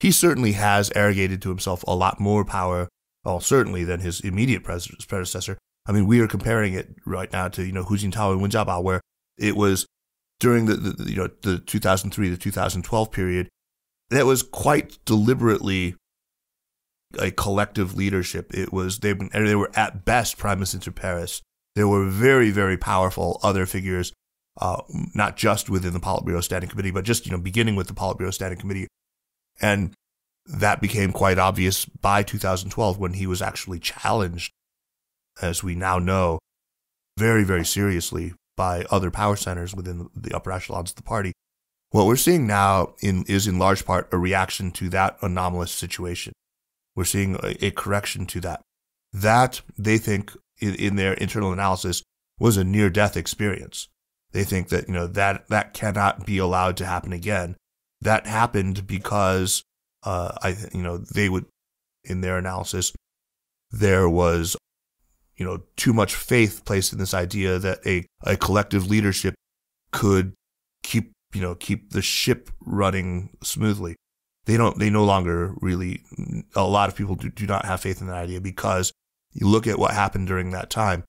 [0.00, 2.88] He certainly has arrogated to himself a lot more power,
[3.22, 5.58] well, certainly than his immediate predecessor.
[5.84, 8.50] I mean, we are comparing it right now to you know Hu Jintao and Wen
[8.50, 9.02] Jiabao, where
[9.36, 9.84] it was
[10.40, 13.50] during the, the you know the 2003 to 2012 period
[14.08, 15.96] that was quite deliberately
[17.18, 18.52] a collective leadership.
[18.54, 21.42] It was they they were at best primus inter pares.
[21.74, 24.12] There were very very powerful other figures,
[24.60, 24.82] uh,
[25.14, 28.32] not just within the Politburo Standing Committee, but just you know beginning with the Politburo
[28.32, 28.88] Standing Committee,
[29.60, 29.94] and
[30.44, 34.52] that became quite obvious by 2012 when he was actually challenged,
[35.40, 36.38] as we now know,
[37.16, 41.32] very very seriously by other power centers within the upper echelons of the party.
[41.90, 46.34] What we're seeing now in, is in large part a reaction to that anomalous situation.
[46.98, 48.60] We're seeing a, a correction to that.
[49.12, 52.02] That they think in, in their internal analysis
[52.40, 53.86] was a near death experience.
[54.32, 57.54] They think that, you know, that, that cannot be allowed to happen again.
[58.00, 59.62] That happened because,
[60.02, 61.46] uh, I, you know, they would,
[62.02, 62.92] in their analysis,
[63.70, 64.56] there was,
[65.36, 69.36] you know, too much faith placed in this idea that a, a collective leadership
[69.92, 70.32] could
[70.82, 73.94] keep, you know, keep the ship running smoothly
[74.48, 76.02] they don't they no longer really
[76.56, 78.92] a lot of people do, do not have faith in that idea because
[79.32, 81.04] you look at what happened during that time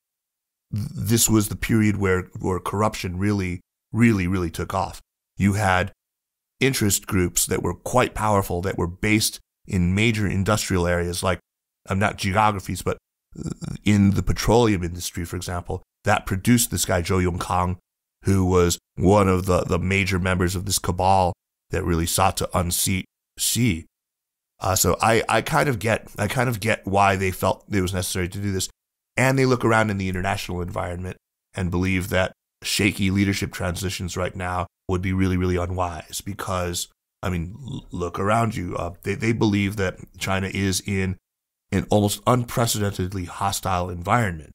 [0.72, 3.62] this was the period where where corruption really
[3.92, 5.02] really really took off.
[5.38, 5.94] You had
[6.60, 11.40] interest groups that were quite powerful that were based in major industrial areas like
[11.88, 12.98] i'm not geographies but
[13.86, 17.78] in the petroleum industry for example that produced this guy Joe Zhou Yongkang
[18.26, 21.32] who was one of the the major members of this cabal
[21.70, 23.06] that really sought to unseat
[23.40, 23.86] Xi.
[24.60, 27.82] Uh, so I, I kind of get I kind of get why they felt it
[27.82, 28.70] was necessary to do this,
[29.16, 31.18] and they look around in the international environment
[31.54, 36.90] and believe that shaky leadership transitions right now would be really really unwise because
[37.24, 37.56] I mean
[37.92, 41.16] look around you uh, they they believe that China is in
[41.72, 44.52] an almost unprecedentedly hostile environment.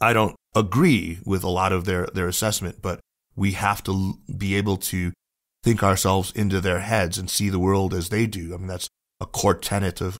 [0.00, 3.00] I don't agree with a lot of their their assessment, but
[3.34, 5.12] we have to be able to
[5.62, 8.54] think ourselves into their heads and see the world as they do.
[8.54, 8.88] I mean, that's
[9.20, 10.18] a core tenet of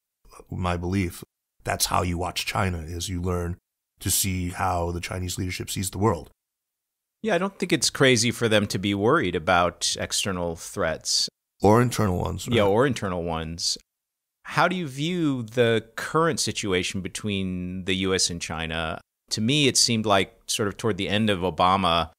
[0.50, 1.24] my belief.
[1.64, 3.56] That's how you watch China is you learn
[4.00, 6.30] to see how the Chinese leadership sees the world.
[7.22, 11.28] Yeah, I don't think it's crazy for them to be worried about external threats
[11.62, 12.48] or internal ones.
[12.48, 12.56] Right?
[12.56, 13.78] Yeah, or internal ones.
[14.44, 19.00] How do you view the current situation between the US and China?
[19.30, 22.10] To me, it seemed like sort of toward the end of Obama,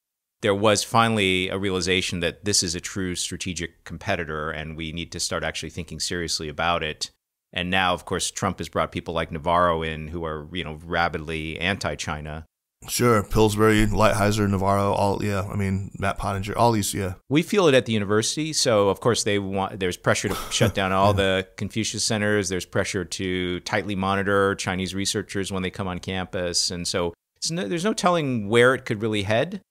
[0.43, 5.11] there was finally a realization that this is a true strategic competitor and we need
[5.13, 7.09] to start actually thinking seriously about it.
[7.53, 10.79] And now, of course, Trump has brought people like Navarro in who are, you know,
[10.83, 12.45] rabidly anti-China.
[12.89, 15.47] Sure, Pillsbury, Lighthizer, Navarro, all yeah.
[15.49, 17.13] I mean, Matt Pottinger, all these, yeah.
[17.29, 19.79] We feel it at the university, so of course they want.
[19.79, 21.13] There's pressure to shut down all yeah.
[21.13, 22.49] the Confucius centers.
[22.49, 27.13] There's pressure to tightly monitor Chinese researchers when they come on campus, and so
[27.49, 29.61] no, there's no telling where it could really head.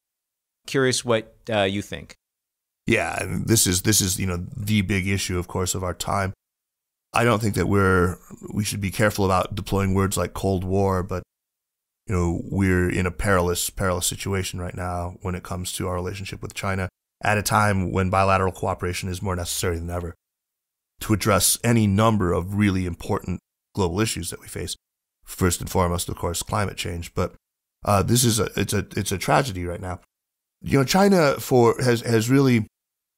[0.66, 2.14] Curious what uh, you think.
[2.86, 6.32] Yeah, this is this is you know the big issue, of course, of our time.
[7.12, 8.16] I don't think that we're
[8.52, 11.22] we should be careful about deploying words like Cold War, but
[12.06, 15.94] you know we're in a perilous perilous situation right now when it comes to our
[15.94, 16.88] relationship with China
[17.22, 20.14] at a time when bilateral cooperation is more necessary than ever
[21.00, 23.38] to address any number of really important
[23.74, 24.76] global issues that we face.
[25.24, 27.34] First and foremost, of course, climate change, but
[27.84, 30.00] uh, this is a it's a it's a tragedy right now
[30.62, 32.66] you know, China for has has really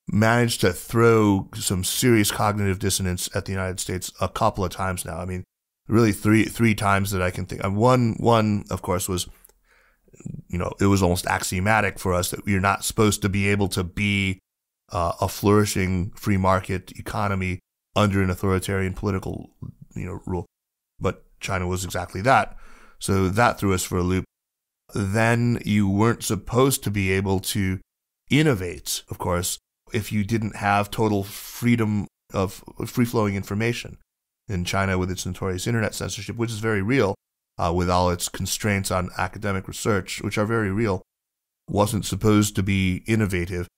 [0.09, 5.05] managed to throw some serious cognitive dissonance at the United States a couple of times
[5.05, 5.19] now.
[5.19, 5.45] I mean,
[5.89, 7.63] really three three times that I can think.
[7.63, 7.75] of.
[7.75, 9.29] One one of course was
[10.49, 13.69] you know, it was almost axiomatic for us that you're not supposed to be able
[13.69, 14.39] to be
[14.93, 17.61] uh, a flourishing free market economy
[17.97, 19.51] under an authoritarian political,
[19.95, 20.47] you know, rule.
[21.01, 22.57] But China was exactly that.
[22.99, 24.25] So that threw us for a loop.
[24.93, 27.81] Then you weren't supposed to be able to
[28.31, 29.59] innovate, of course,
[29.93, 33.99] if you didn't have total freedom of free flowing information
[34.49, 37.15] in China with its notorious internet censorship, which is very real,
[37.59, 41.03] uh, with all its constraints on academic research, which are very real,
[41.69, 43.69] wasn't supposed to be innovative.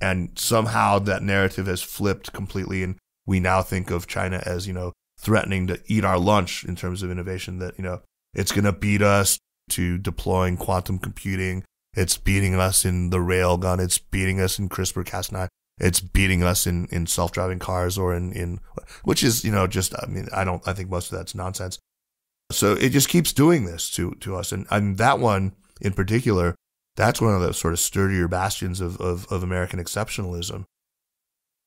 [0.00, 2.82] And somehow that narrative has flipped completely.
[2.82, 2.96] And
[3.26, 7.02] we now think of China as, you know, threatening to eat our lunch in terms
[7.02, 8.02] of innovation, that, you know,
[8.34, 9.38] it's going to beat us
[9.70, 11.64] to deploying quantum computing.
[11.94, 13.80] It's beating us in the railgun.
[13.80, 15.48] It's beating us in CRISPR Cas9
[15.78, 18.60] it's beating us in, in self-driving cars or in, in,
[19.04, 21.78] which is, you know, just, I mean, I don't, I think most of that's nonsense.
[22.50, 24.52] So it just keeps doing this to, to us.
[24.52, 26.54] And, and that one in particular,
[26.96, 30.64] that's one of the sort of sturdier bastions of, of, of American exceptionalism.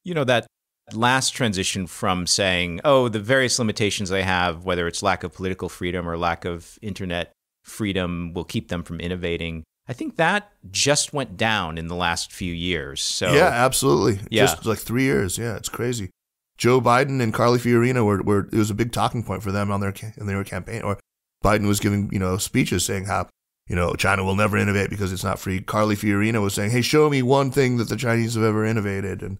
[0.04, 0.48] You know, that
[0.94, 5.70] last transition from saying, oh, the various limitations they have, whether it's lack of political
[5.70, 7.32] freedom or lack of internet
[7.70, 12.32] freedom, will keep them from innovating I think that just went down in the last
[12.32, 13.02] few years.
[13.02, 14.20] So yeah, absolutely.
[14.30, 14.44] Yeah.
[14.44, 15.40] Just like three years.
[15.40, 16.12] Yeah, it's crazy.
[16.60, 19.72] Joe Biden and Carly Fiorina were, were it was a big talking point for them
[19.72, 20.84] on their in their campaign.
[20.84, 21.00] Or
[21.44, 23.30] Biden was giving you know speeches saying how
[23.68, 25.60] you know China will never innovate because it's not free.
[25.60, 29.24] Carly Fiorina was saying, "Hey, show me one thing that the Chinese have ever innovated."
[29.24, 29.40] And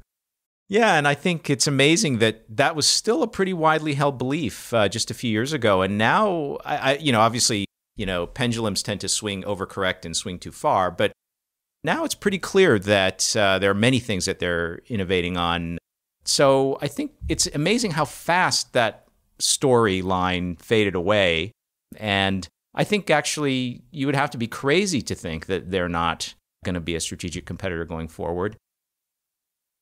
[0.68, 4.74] yeah, and I think it's amazing that that was still a pretty widely held belief
[4.74, 7.66] uh, just a few years ago, and now I, I you know obviously
[8.00, 10.90] you know, pendulums tend to swing overcorrect and swing too far.
[10.90, 11.12] But
[11.84, 15.78] now it's pretty clear that uh, there are many things that they're innovating on.
[16.24, 19.06] So I think it's amazing how fast that
[19.40, 21.52] storyline faded away.
[21.98, 26.34] And I think actually you would have to be crazy to think that they're not
[26.64, 28.56] going to be a strategic competitor going forward.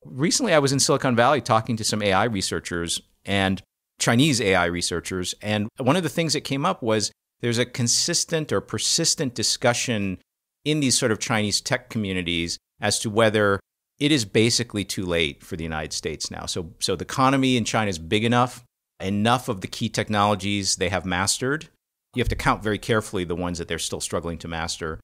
[0.03, 3.61] Recently, I was in Silicon Valley talking to some AI researchers and
[3.99, 5.35] Chinese AI researchers.
[5.39, 7.11] And one of the things that came up was
[7.41, 10.19] there's a consistent or persistent discussion
[10.65, 13.59] in these sort of Chinese tech communities as to whether
[13.99, 16.45] it is basically too late for the United States now.
[16.45, 18.63] So, so the economy in China is big enough,
[18.99, 21.69] enough of the key technologies they have mastered.
[22.13, 24.99] You have to count very carefully the ones that they're still struggling to master.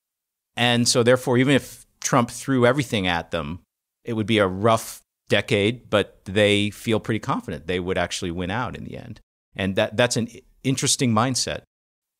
[0.55, 3.61] And so, therefore, even if Trump threw everything at them,
[4.03, 8.51] it would be a rough decade, but they feel pretty confident they would actually win
[8.51, 9.19] out in the end.
[9.55, 10.27] And that, that's an
[10.63, 11.61] interesting mindset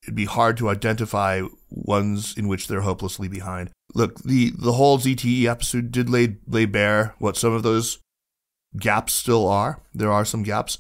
[0.03, 3.71] it'd be hard to identify ones in which they're hopelessly behind.
[3.93, 7.99] Look, the the whole ZTE episode did lay lay bare what some of those
[8.77, 9.81] gaps still are.
[9.93, 10.79] There are some gaps.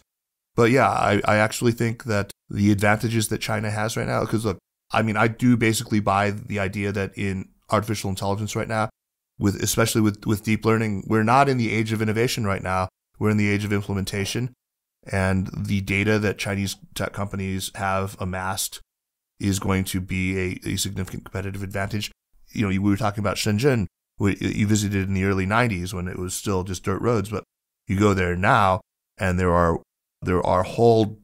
[0.55, 4.45] But yeah, I, I actually think that the advantages that China has right now, because
[4.45, 4.59] look,
[4.91, 8.89] I mean, I do basically buy the idea that in artificial intelligence right now,
[9.39, 12.89] with especially with, with deep learning, we're not in the age of innovation right now.
[13.17, 14.53] We're in the age of implementation.
[15.11, 18.79] And the data that Chinese tech companies have amassed
[19.39, 22.11] is going to be a, a significant competitive advantage.
[22.51, 23.87] You know, we were talking about Shenzhen.
[24.19, 27.43] You visited in the early 90s when it was still just dirt roads, but
[27.87, 28.81] you go there now
[29.17, 29.81] and there are
[30.21, 31.19] there are whole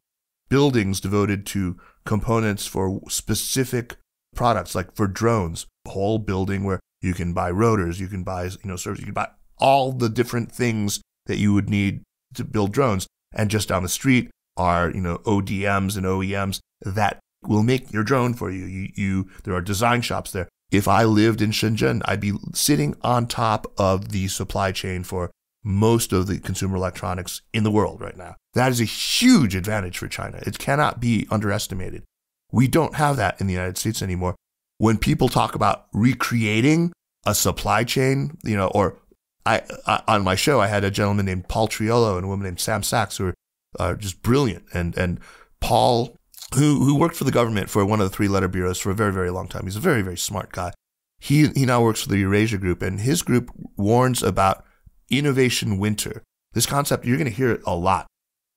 [0.48, 3.96] buildings devoted to components for specific
[4.34, 5.66] products, like for drones.
[5.88, 9.14] Whole building where you can buy rotors, you can buy you know servers, you can
[9.14, 12.02] buy all the different things that you would need
[12.34, 13.06] to build drones.
[13.32, 18.04] And just down the street are you know ODMs and OEMs that will make your
[18.04, 18.64] drone for you.
[18.64, 20.48] You, you, there are design shops there.
[20.70, 25.30] If I lived in Shenzhen, I'd be sitting on top of the supply chain for
[25.64, 28.36] most of the consumer electronics in the world right now.
[28.54, 30.40] That is a huge advantage for China.
[30.46, 32.04] It cannot be underestimated.
[32.52, 34.36] We don't have that in the United States anymore.
[34.78, 36.92] When people talk about recreating
[37.26, 38.96] a supply chain, you know, or
[39.44, 42.44] I, I on my show, I had a gentleman named Paul Triolo and a woman
[42.44, 43.34] named Samm Sacks who are,
[43.78, 44.64] are just brilliant.
[44.72, 45.20] And, and
[45.60, 46.16] Paul
[46.54, 48.94] who who worked for the government for one of the three letter bureaus for a
[48.94, 49.64] very very long time.
[49.64, 50.72] He's a very very smart guy.
[51.18, 54.64] He he now works for the Eurasia Group, and his group warns about
[55.10, 56.22] innovation winter.
[56.52, 58.06] This concept you're going to hear it a lot.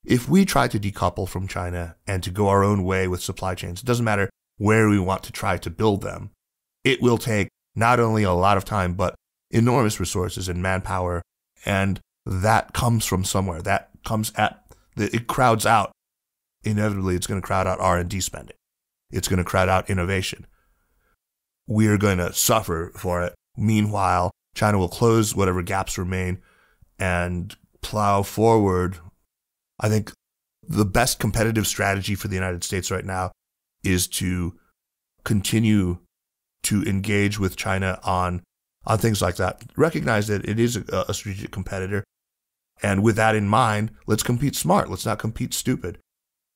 [0.05, 3.55] If we try to decouple from China and to go our own way with supply
[3.55, 6.31] chains, it doesn't matter where we want to try to build them.
[6.83, 9.15] It will take not only a lot of time, but
[9.49, 11.21] enormous resources and manpower.
[11.65, 13.61] And that comes from somewhere.
[13.61, 14.61] That comes at,
[14.97, 15.91] it crowds out
[16.63, 18.55] inevitably it's going to crowd out R&D spending.
[19.11, 20.47] It's going to crowd out innovation.
[21.67, 23.33] We're going to suffer for it.
[23.55, 26.41] Meanwhile, China will close whatever gaps remain
[26.99, 28.97] and plow forward.
[29.79, 30.11] I think
[30.67, 33.31] the best competitive strategy for the United States right now
[33.83, 34.57] is to
[35.23, 35.99] continue
[36.63, 38.41] to engage with China on
[38.85, 39.61] on things like that.
[39.77, 42.03] Recognize that it is a, a strategic competitor,
[42.81, 44.89] and with that in mind, let's compete smart.
[44.89, 45.99] Let's not compete stupid.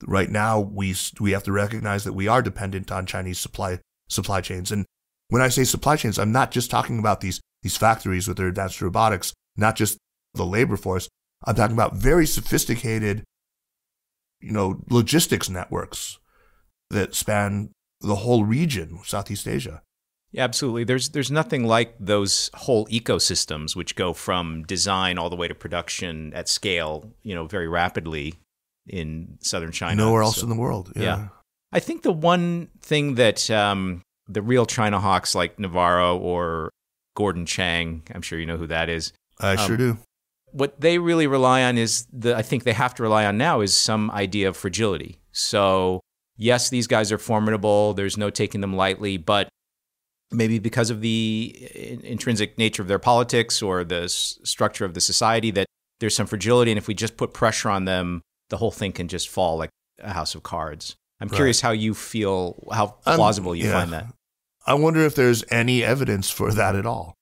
[0.05, 3.79] Right now, we we have to recognize that we are dependent on Chinese supply
[4.09, 4.71] supply chains.
[4.71, 4.85] And
[5.29, 8.47] when I say supply chains, I'm not just talking about these these factories with their
[8.47, 9.97] advanced robotics, not just
[10.35, 11.09] the labor force.
[11.45, 13.23] I'm talking about very sophisticated,
[14.39, 16.19] you know, logistics networks
[16.89, 17.71] that span
[18.01, 19.81] the whole region, Southeast Asia.
[20.31, 20.83] Yeah, absolutely.
[20.83, 25.55] There's there's nothing like those whole ecosystems which go from design all the way to
[25.55, 28.35] production at scale, you know, very rapidly
[28.88, 29.95] in southern China.
[29.95, 30.91] Nowhere else so, in the world.
[30.95, 31.01] Yeah.
[31.01, 31.27] yeah.
[31.71, 36.71] I think the one thing that um, the real China hawks like Navarro or
[37.15, 39.11] Gordon Chang, I'm sure you know who that is.
[39.39, 39.97] I um, sure do.
[40.51, 43.61] What they really rely on is the I think they have to rely on now
[43.61, 45.19] is some idea of fragility.
[45.31, 45.99] So
[46.38, 47.93] yes, these guys are formidable.
[47.93, 49.49] There's no taking them lightly, but
[50.31, 55.01] maybe because of the intrinsic nature of their politics or the s- structure of the
[55.01, 55.67] society that
[55.99, 59.07] there's some fragility and if we just put pressure on them the whole thing can
[59.07, 59.69] just fall like
[59.99, 60.95] a house of cards.
[61.19, 61.35] I'm right.
[61.35, 63.73] curious how you feel how plausible you yeah.
[63.73, 64.07] find that.
[64.65, 67.15] I wonder if there's any evidence for that at all.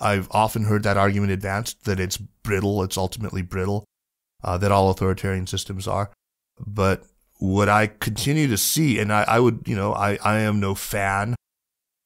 [0.00, 3.84] I've often heard that argument advanced that it's brittle it's ultimately brittle
[4.42, 6.10] uh, that all authoritarian systems are.
[6.64, 7.04] But
[7.38, 10.74] what i continue to see and i, I would you know I, I am no
[10.76, 11.34] fan.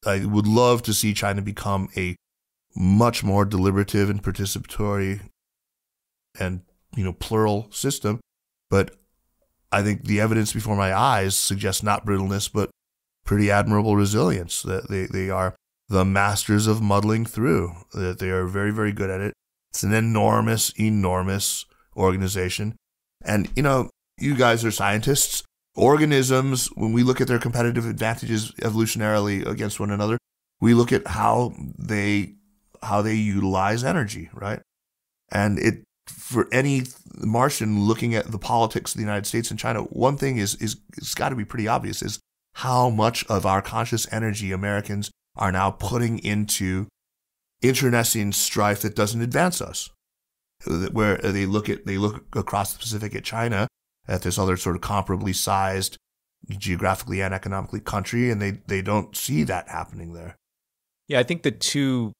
[0.06, 2.16] I would love to see China become a
[2.74, 5.28] much more deliberative and participatory
[6.38, 6.60] and
[6.94, 8.20] you know plural system,
[8.70, 8.94] but
[9.72, 12.70] I think the evidence before my eyes suggests not brittleness, but
[13.24, 14.62] pretty admirable resilience.
[14.62, 15.54] That they, they are
[15.88, 17.72] the masters of muddling through.
[17.92, 19.34] That they are very very good at it.
[19.70, 21.64] It's an enormous enormous
[21.96, 22.76] organization,
[23.24, 25.42] and you know you guys are scientists
[25.76, 30.18] organisms, when we look at their competitive advantages evolutionarily against one another,
[30.60, 32.34] we look at how they
[32.82, 34.60] how they utilize energy, right?
[35.30, 36.84] And it for any
[37.16, 40.76] Martian looking at the politics of the United States and China, one thing is is
[40.96, 42.20] it's got to be pretty obvious is
[42.54, 46.86] how much of our conscious energy Americans are now putting into
[47.62, 49.90] internecine strife that doesn't advance us.
[50.66, 53.68] Where they look at they look across the Pacific at China
[54.09, 55.98] at this other sort of comparably sized
[56.48, 60.36] geographically and economically country, and they, they don't see that happening there.
[61.09, 62.12] Yeah, I think the two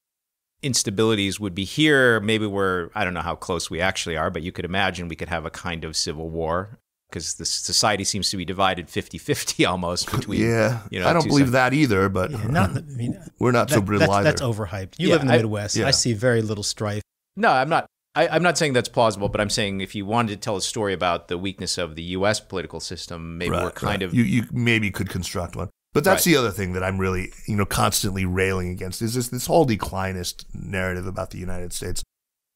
[0.69, 2.21] instabilities would be here.
[2.21, 5.17] Maybe we're, I don't know how close we actually are, but you could imagine we
[5.17, 9.69] could have a kind of civil war because the society seems to be divided 50-50
[9.71, 11.53] almost between yeah you know, i don't believe sides.
[11.53, 14.43] that either but yeah, not, I mean, we're not that, so brittle that's, either that's
[14.43, 15.87] overhyped you yeah, live in the I, midwest yeah.
[15.87, 17.03] i see very little strife
[17.37, 17.87] no i'm not
[18.17, 20.62] I, am not saying that's plausible, but I'm saying if you wanted to tell a
[20.62, 22.41] story about the weakness of the U.S.
[22.41, 24.03] political system, maybe right, we're kind right.
[24.03, 25.69] of you, you maybe could construct one.
[25.97, 26.32] But that's right.
[26.34, 29.66] the other thing that I'm really, you know, constantly railing against is this this whole
[29.66, 32.03] declinist narrative about the United States.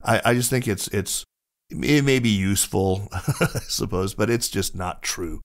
[0.05, 1.24] I, I just think it's it's
[1.70, 5.41] it may be useful, I suppose, but it's just not true.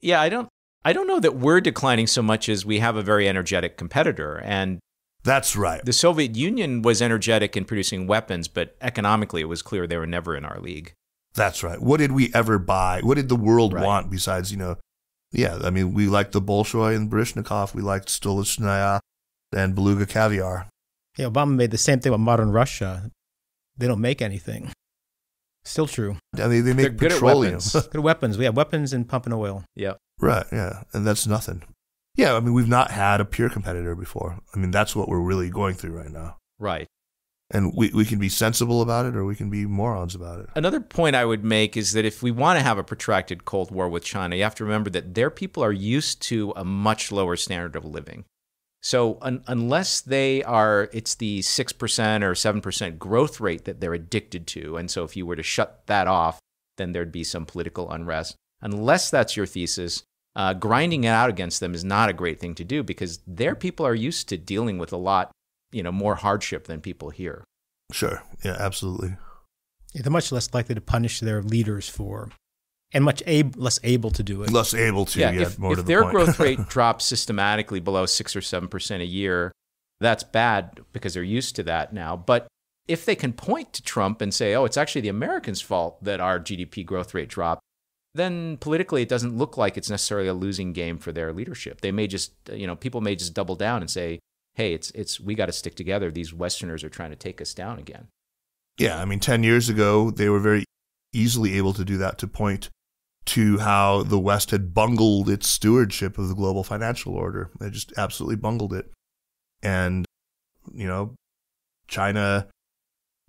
[0.00, 0.48] Yeah, I don't
[0.86, 4.40] I don't know that we're declining so much as we have a very energetic competitor,
[4.42, 4.80] and
[5.22, 5.84] that's right.
[5.84, 10.06] The Soviet Union was energetic in producing weapons, but economically it was clear they were
[10.06, 10.94] never in our league.
[11.34, 11.78] That's right.
[11.78, 13.02] What did we ever buy?
[13.02, 13.84] What did the world right.
[13.84, 14.76] want besides, you know,
[15.34, 17.74] yeah, I mean, we liked the Bolshoi and Baryshnikov.
[17.74, 19.00] We liked Stolichnaya
[19.52, 20.68] and Beluga caviar.
[21.16, 23.10] Yeah, Obama made the same thing with modern Russia.
[23.76, 24.72] They don't make anything.
[25.64, 26.16] Still true.
[26.36, 27.54] I mean, they make They're petroleum.
[27.54, 27.88] Good, weapons.
[27.92, 28.38] good weapons.
[28.38, 29.64] We have weapons and pumping oil.
[29.74, 29.94] Yeah.
[30.20, 30.46] Right.
[30.52, 30.82] Yeah.
[30.92, 31.62] And that's nothing.
[32.16, 34.38] Yeah, I mean, we've not had a peer competitor before.
[34.54, 36.36] I mean, that's what we're really going through right now.
[36.58, 36.86] Right.
[37.54, 40.48] And we, we can be sensible about it or we can be morons about it.
[40.56, 43.70] Another point I would make is that if we want to have a protracted Cold
[43.70, 47.12] War with China, you have to remember that their people are used to a much
[47.12, 48.24] lower standard of living.
[48.82, 54.46] So un- unless they are, it's the 6% or 7% growth rate that they're addicted
[54.48, 54.76] to.
[54.76, 56.38] And so if you were to shut that off,
[56.76, 58.36] then there'd be some political unrest.
[58.60, 60.02] Unless that's your thesis,
[60.36, 63.54] uh, grinding it out against them is not a great thing to do because their
[63.54, 65.30] people are used to dealing with a lot,
[65.74, 67.44] you know, more hardship than people here.
[67.92, 68.22] Sure.
[68.44, 69.16] Yeah, absolutely.
[69.92, 72.30] Yeah, they're much less likely to punish their leaders for,
[72.92, 74.50] and much ab- less able to do it.
[74.50, 75.20] Less able to.
[75.20, 75.30] Yeah.
[75.32, 79.52] yeah if, if their growth rate drops systematically below six or seven percent a year,
[80.00, 82.16] that's bad because they're used to that now.
[82.16, 82.46] But
[82.88, 86.20] if they can point to Trump and say, "Oh, it's actually the Americans' fault that
[86.20, 87.62] our GDP growth rate dropped,"
[88.14, 91.80] then politically it doesn't look like it's necessarily a losing game for their leadership.
[91.82, 94.20] They may just, you know, people may just double down and say,
[94.54, 96.10] "Hey, it's it's we got to stick together.
[96.10, 98.08] These Westerners are trying to take us down again."
[98.78, 100.64] Yeah, I mean, ten years ago they were very
[101.12, 102.70] easily able to do that to point
[103.26, 107.50] to how the West had bungled its stewardship of the global financial order.
[107.58, 108.92] They just absolutely bungled it.
[109.62, 110.04] And,
[110.72, 111.14] you know,
[111.88, 112.48] China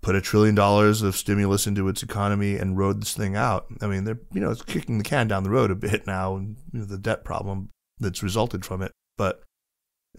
[0.02, 3.66] put a trillion dollars of stimulus into its economy and rode this thing out.
[3.80, 6.36] I mean, they're, you know, it's kicking the can down the road a bit now
[6.36, 8.92] and you know, the debt problem that's resulted from it.
[9.16, 9.42] But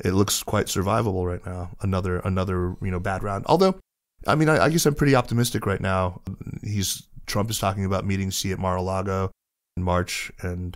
[0.04, 1.72] it looks quite survivable right now.
[1.82, 3.46] Another, another, you know, bad round.
[3.48, 3.80] Although,
[4.26, 6.22] I mean, I, I guess I'm pretty optimistic right now.
[6.64, 9.32] He's, Trump is talking about meeting Xi at Mar-a-Lago
[9.76, 10.76] in March and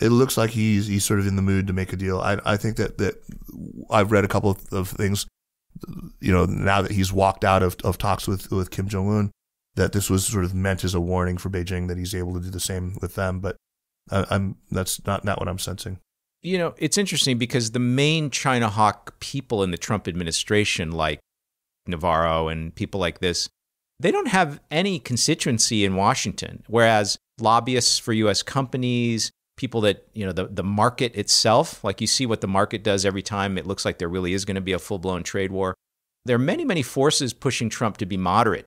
[0.00, 2.20] it looks like he's he's sort of in the mood to make a deal.
[2.20, 3.14] I I think that that
[3.90, 5.26] I've read a couple of, of things.
[6.20, 9.30] You know, now that he's walked out of, of talks with with Kim Jong Un,
[9.76, 12.40] that this was sort of meant as a warning for Beijing that he's able to
[12.40, 13.40] do the same with them.
[13.40, 13.56] But
[14.10, 15.98] I, I'm that's not not what I'm sensing.
[16.42, 21.20] You know, it's interesting because the main China hawk people in the Trump administration, like
[21.86, 23.48] Navarro and people like this,
[23.98, 26.62] they don't have any constituency in Washington.
[26.68, 28.42] Whereas lobbyists for U.S.
[28.42, 32.82] companies, people that you know the the market itself like you see what the market
[32.82, 35.50] does every time it looks like there really is going to be a full-blown trade
[35.50, 35.74] war
[36.24, 38.64] there are many many forces pushing Trump to be moderate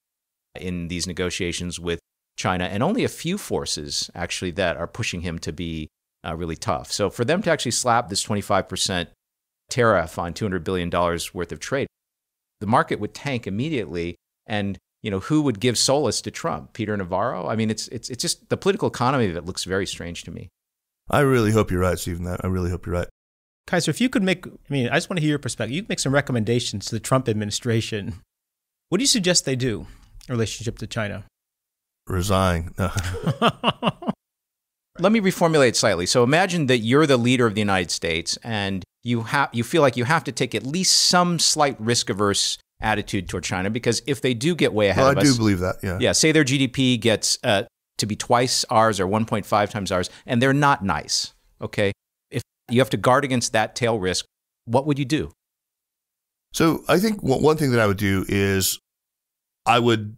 [0.59, 1.99] in these negotiations with
[2.37, 5.87] China and only a few forces actually that are pushing him to be
[6.25, 9.07] uh, really tough so for them to actually slap this 25%
[9.69, 11.87] tariff on 200 billion dollars worth of trade
[12.59, 14.15] the market would tank immediately
[14.45, 18.09] and you know who would give solace to Trump Peter Navarro I mean it's it's
[18.09, 20.49] it's just the political economy of it looks very strange to me
[21.11, 22.25] I really hope you're right, Stephen.
[22.25, 23.07] I really hope you're right.
[23.67, 25.75] Kaiser, if you could make, I mean, I just want to hear your perspective.
[25.75, 28.15] You can make some recommendations to the Trump administration.
[28.89, 29.87] What do you suggest they do
[30.27, 31.25] in relationship to China?
[32.07, 32.73] Resign.
[35.01, 36.05] Let me reformulate slightly.
[36.05, 39.81] So imagine that you're the leader of the United States and you have you feel
[39.81, 44.01] like you have to take at least some slight risk averse attitude toward China because
[44.05, 45.77] if they do get way ahead well, of I us, I do believe that.
[45.81, 45.97] Yeah.
[45.99, 46.11] Yeah.
[46.11, 47.63] Say their GDP gets uh,
[47.97, 51.33] to be twice ours or 1.5 times ours, and they're not nice.
[51.61, 51.91] Okay.
[52.29, 54.25] If you have to guard against that tail risk,
[54.65, 55.31] what would you do?
[56.53, 58.77] So I think one thing that I would do is
[59.65, 60.17] I would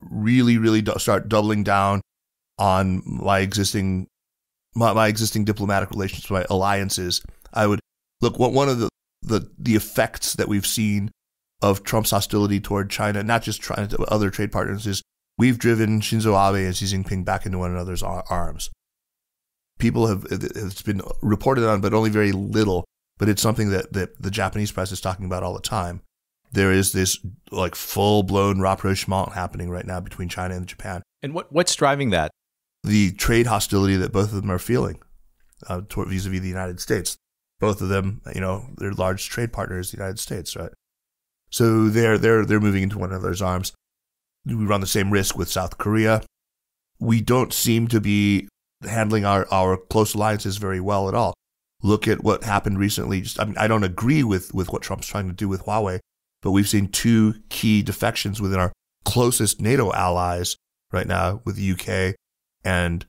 [0.00, 2.00] really, really start doubling down
[2.58, 4.06] on my existing
[4.74, 7.22] my, my existing diplomatic relations, my alliances.
[7.52, 7.80] I would
[8.20, 8.88] look what one of the,
[9.22, 11.10] the the effects that we've seen
[11.60, 15.02] of Trump's hostility toward China, not just trying to other trade partners, is
[15.38, 18.70] we've driven Shinzo Abe and Xi Jinping back into one another's arms.
[19.78, 22.84] People have, it's been reported on, but only very little.
[23.18, 26.02] But it's something that, that the Japanese press is talking about all the time.
[26.50, 27.18] There is this
[27.50, 31.02] like full blown rapprochement happening right now between China and Japan.
[31.22, 32.30] And what, what's driving that?
[32.84, 35.00] The trade hostility that both of them are feeling
[35.68, 37.16] uh, vis a vis the United States.
[37.60, 40.72] Both of them, you know, they're large trade partners, the United States, right?
[41.50, 43.72] So they're they're they're moving into one another's arms.
[44.44, 46.22] We run the same risk with South Korea.
[46.98, 48.48] We don't seem to be
[48.82, 51.34] handling our, our close alliances very well at all.
[51.82, 53.20] Look at what happened recently.
[53.20, 56.00] Just, I mean, I don't agree with, with what Trump's trying to do with Huawei,
[56.42, 58.72] but we've seen two key defections within our
[59.04, 60.56] closest NATO allies
[60.90, 62.16] right now with the UK
[62.64, 63.06] and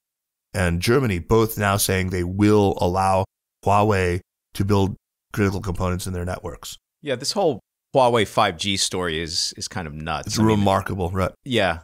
[0.53, 3.25] and Germany, both now saying they will allow
[3.65, 4.21] Huawei
[4.53, 4.95] to build
[5.31, 6.77] critical components in their networks.
[7.01, 7.59] Yeah, this whole
[7.95, 10.27] Huawei 5G story is is kind of nuts.
[10.27, 11.31] It's I remarkable, mean, right?
[11.43, 11.79] Yeah.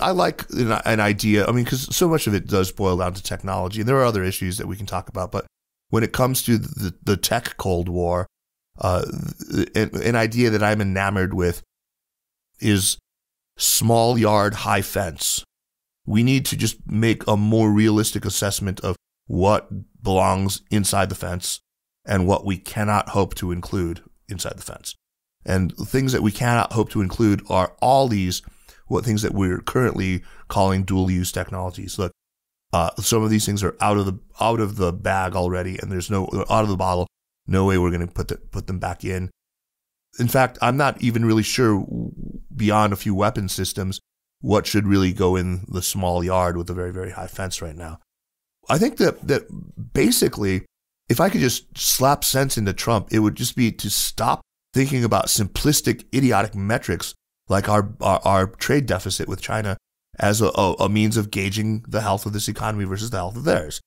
[0.00, 1.46] I like an idea.
[1.46, 4.04] I mean, because so much of it does boil down to technology, and there are
[4.04, 5.30] other issues that we can talk about.
[5.30, 5.46] But
[5.90, 8.26] when it comes to the, the tech Cold War,
[8.80, 9.04] uh,
[9.74, 11.62] an, an idea that I'm enamored with
[12.60, 12.96] is
[13.58, 15.44] small yard, high fence.
[16.06, 18.96] We need to just make a more realistic assessment of
[19.26, 19.68] what
[20.02, 21.60] belongs inside the fence
[22.04, 24.94] and what we cannot hope to include inside the fence.
[25.44, 28.42] And things that we cannot hope to include are all these
[28.86, 31.96] what things that we're currently calling dual use technologies.
[31.96, 32.12] Look,
[32.72, 35.90] uh, some of these things are out of the out of the bag already, and
[35.90, 37.06] there's no out of the bottle.
[37.46, 39.30] No way we're going to put the, put them back in.
[40.18, 41.86] In fact, I'm not even really sure
[42.54, 44.00] beyond a few weapon systems
[44.40, 47.76] what should really go in the small yard with a very very high fence right
[47.76, 47.98] now.
[48.68, 49.46] I think that that
[49.92, 50.64] basically,
[51.08, 54.40] if I could just slap sense into Trump, it would just be to stop
[54.72, 57.14] thinking about simplistic, idiotic metrics
[57.48, 59.76] like our, our, our trade deficit with China
[60.18, 63.44] as a, a, means of gauging the health of this economy versus the health of
[63.44, 63.80] theirs.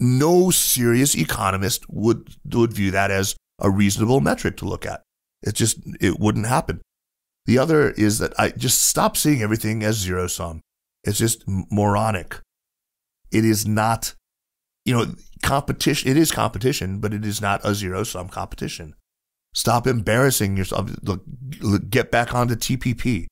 [0.00, 5.02] No serious economist would, would view that as a reasonable metric to look at.
[5.42, 6.80] It just, it wouldn't happen.
[7.46, 10.60] The other is that I just stop seeing everything as zero sum.
[11.02, 12.40] It's just moronic.
[13.30, 14.14] It is not,
[14.84, 16.10] you know, competition.
[16.10, 18.94] It is competition, but it is not a zero sum competition.
[19.52, 20.90] Stop embarrassing yourself.
[21.02, 23.26] Look, get back onto TPP.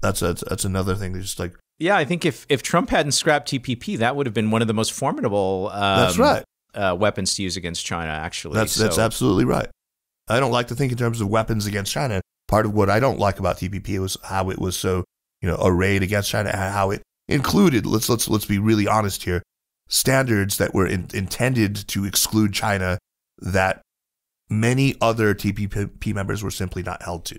[0.00, 1.14] That's that's, that's another thing.
[1.20, 4.50] Just like yeah, I think if if Trump hadn't scrapped TPP, that would have been
[4.50, 5.70] one of the most formidable.
[5.72, 6.44] Um, that's right.
[6.72, 8.10] Uh, weapons to use against China.
[8.10, 8.84] Actually, that's so.
[8.84, 9.68] that's absolutely right.
[10.28, 12.20] I don't like to think in terms of weapons against China.
[12.48, 15.04] Part of what I don't like about TPP was how it was so,
[15.40, 17.86] you know, arrayed against China, how it included.
[17.86, 19.42] Let's let's let's be really honest here.
[19.88, 22.98] Standards that were in, intended to exclude China
[23.38, 23.82] that
[24.48, 27.38] many other TPP members were simply not held to,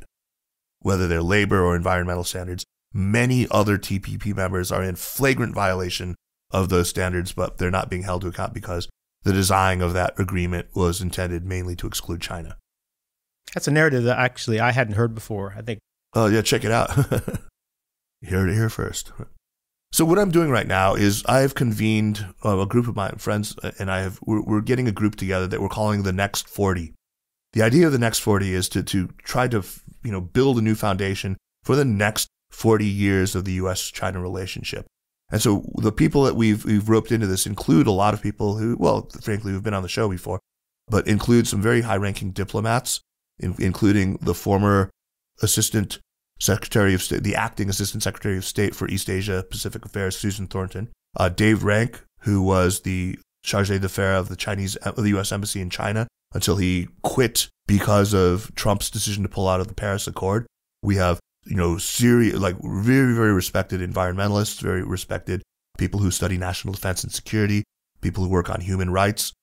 [0.79, 2.65] whether they're labor or environmental standards.
[2.93, 6.15] Many other TPP members are in flagrant violation
[6.51, 8.87] of those standards, but they're not being held to account because
[9.23, 12.57] the design of that agreement was intended mainly to exclude China.
[13.53, 15.53] That's a narrative that actually I hadn't heard before.
[15.57, 15.79] I think.
[16.13, 16.91] Oh yeah, check it out.
[18.21, 19.11] here to here first.
[19.91, 23.55] So what I'm doing right now is I've convened uh, a group of my friends,
[23.63, 26.49] uh, and I have we're, we're, getting a group together that we're calling the Next
[26.49, 26.93] 40.
[27.53, 29.63] The idea of the Next 40 is to to try to
[30.03, 34.85] you know build a new foundation for the next 40 years of the U.S.-China relationship.
[35.31, 38.57] And so the people that we've we've roped into this include a lot of people
[38.57, 40.39] who, well, frankly, who've been on the show before,
[40.87, 43.01] but include some very high-ranking diplomats,
[43.39, 44.89] in, including the former
[45.41, 45.99] assistant
[46.39, 50.47] Secretary of State, the acting Assistant Secretary of State for East Asia Pacific Affairs, Susan
[50.47, 55.31] Thornton, uh, Dave Rank, who was the charge d'affaires of the Chinese, of the U.S.
[55.31, 59.73] Embassy in China until he quit because of Trump's decision to pull out of the
[59.73, 60.45] Paris Accord.
[60.83, 65.41] We have, you know, serious, like very, very respected environmentalists, very respected
[65.77, 67.63] people who study national defense and security,
[68.01, 69.33] people who work on human rights,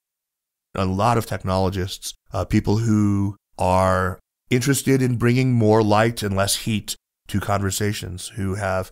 [0.74, 4.18] a lot of technologists, uh, people who are
[4.50, 6.96] interested in bringing more light and less heat
[7.28, 8.90] to conversations, who have,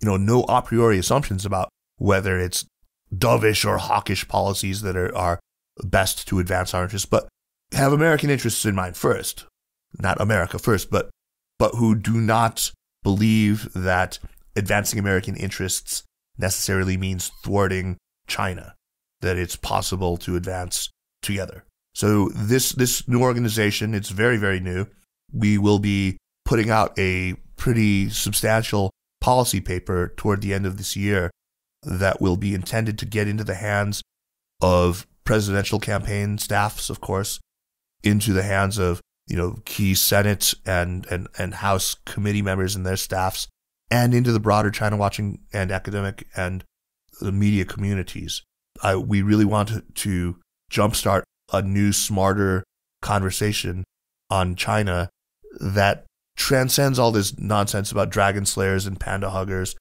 [0.00, 2.64] you know, no a priori assumptions about whether it's
[3.14, 5.40] dovish or hawkish policies that are, are
[5.82, 7.28] best to advance our interests, but
[7.72, 9.46] have American interests in mind first.
[9.98, 11.10] Not America first, but
[11.58, 12.70] but who do not
[13.02, 14.18] believe that
[14.56, 16.04] advancing American interests
[16.38, 17.96] necessarily means thwarting
[18.26, 18.74] China,
[19.20, 20.90] that it's possible to advance
[21.22, 21.64] together.
[22.00, 24.86] So this this new organization, it's very very new
[25.34, 26.16] we will be
[26.46, 28.90] putting out a pretty substantial
[29.20, 31.30] policy paper toward the end of this year
[31.82, 34.00] that will be intended to get into the hands
[34.62, 37.38] of presidential campaign staffs, of course,
[38.02, 42.86] into the hands of you know key Senate and and and House committee members and
[42.86, 43.46] their staffs,
[43.90, 46.64] and into the broader China watching and academic and
[47.20, 48.40] the media communities.
[48.82, 50.38] I, we really want to, to
[50.72, 52.64] jumpstart a new, smarter
[53.02, 53.84] conversation
[54.28, 55.08] on China
[55.60, 56.04] that
[56.36, 59.76] transcends all this nonsense about dragon slayers and panda huggers.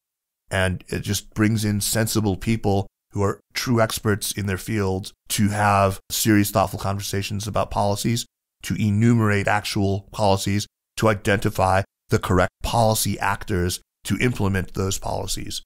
[0.51, 5.49] And it just brings in sensible people who are true experts in their field to
[5.49, 8.25] have serious, thoughtful conversations about policies,
[8.63, 10.67] to enumerate actual policies,
[10.97, 15.61] to identify the correct policy actors to implement those policies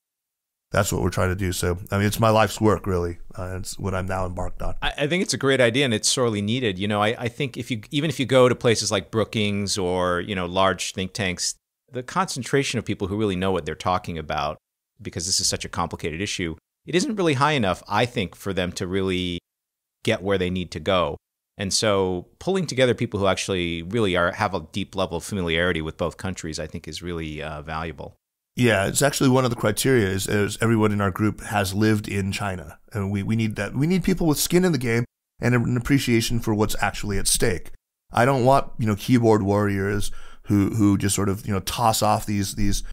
[0.74, 1.52] that's what we're trying to do.
[1.52, 3.20] So, I mean, it's my life's work, really.
[3.38, 4.76] Uh, it's what I'm now embarked on.
[4.82, 6.80] I, I, think it's a great idea, and it's sorely needed.
[6.80, 9.78] You know, I, I think if you even if you go to places like Brookings
[9.78, 11.56] or you know large think tanks,
[11.92, 14.58] the concentration of people who really know what they're talking about,
[15.00, 16.56] because this is such a complicated issue,
[16.88, 19.38] it isn't really high enough, I think, for them to really
[20.04, 21.18] get where they need to go.
[21.56, 25.84] And so, pulling together people who actually really are have a deep level of familiarity
[25.84, 28.16] with both countries, I think, is really uh, valuable.
[28.56, 32.08] Yeah, it's actually one of the criteria is, is, everyone in our group has lived
[32.08, 32.78] in China.
[32.92, 33.74] And we, we need that.
[33.74, 35.06] We need people with skin in the game
[35.42, 37.72] and an appreciation for what's actually at stake.
[38.12, 40.12] I don't want, you know, keyboard warriors
[40.44, 42.84] who, who just sort of, you know, toss off these, these,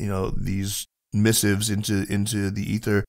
[0.00, 3.04] you know, these missives into, into the ether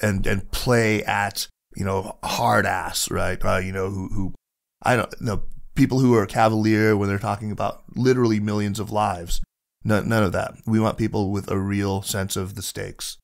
[0.00, 3.44] and, and play at, you know, hard ass, right?
[3.44, 4.34] Uh, you know, who, who,
[4.82, 5.42] I don't know,
[5.74, 9.40] people who are cavalier when they're talking about literally millions of lives
[9.84, 10.54] None, of that.
[10.66, 13.18] We want people with a real sense of the stakes.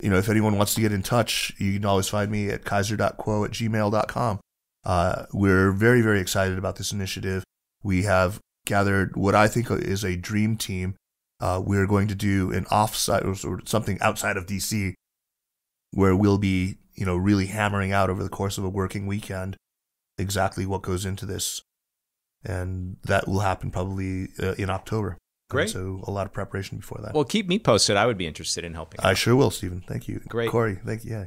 [0.00, 2.64] You know, if anyone wants to get in touch, you can always find me at
[2.64, 4.40] kaiser.kuo at gmail.com.
[4.84, 7.44] Uh, we're very, very excited about this initiative.
[7.84, 10.96] We have gathered what I think is a dream team.
[11.40, 14.94] Uh, we're going to do an offsite or something outside of DC
[15.92, 19.56] where we'll be, you know, really hammering out over the course of a working weekend
[20.18, 21.62] exactly what goes into this.
[22.44, 25.16] And that will happen probably uh, in October.
[25.52, 25.70] Great.
[25.70, 27.14] so a lot of preparation before that.
[27.14, 27.96] Well, keep me posted.
[27.96, 29.00] I would be interested in helping.
[29.00, 29.18] I out.
[29.18, 29.84] sure will, Stephen.
[29.86, 30.20] Thank you.
[30.28, 30.50] Great.
[30.50, 31.12] Corey, thank you.
[31.12, 31.26] Yeah.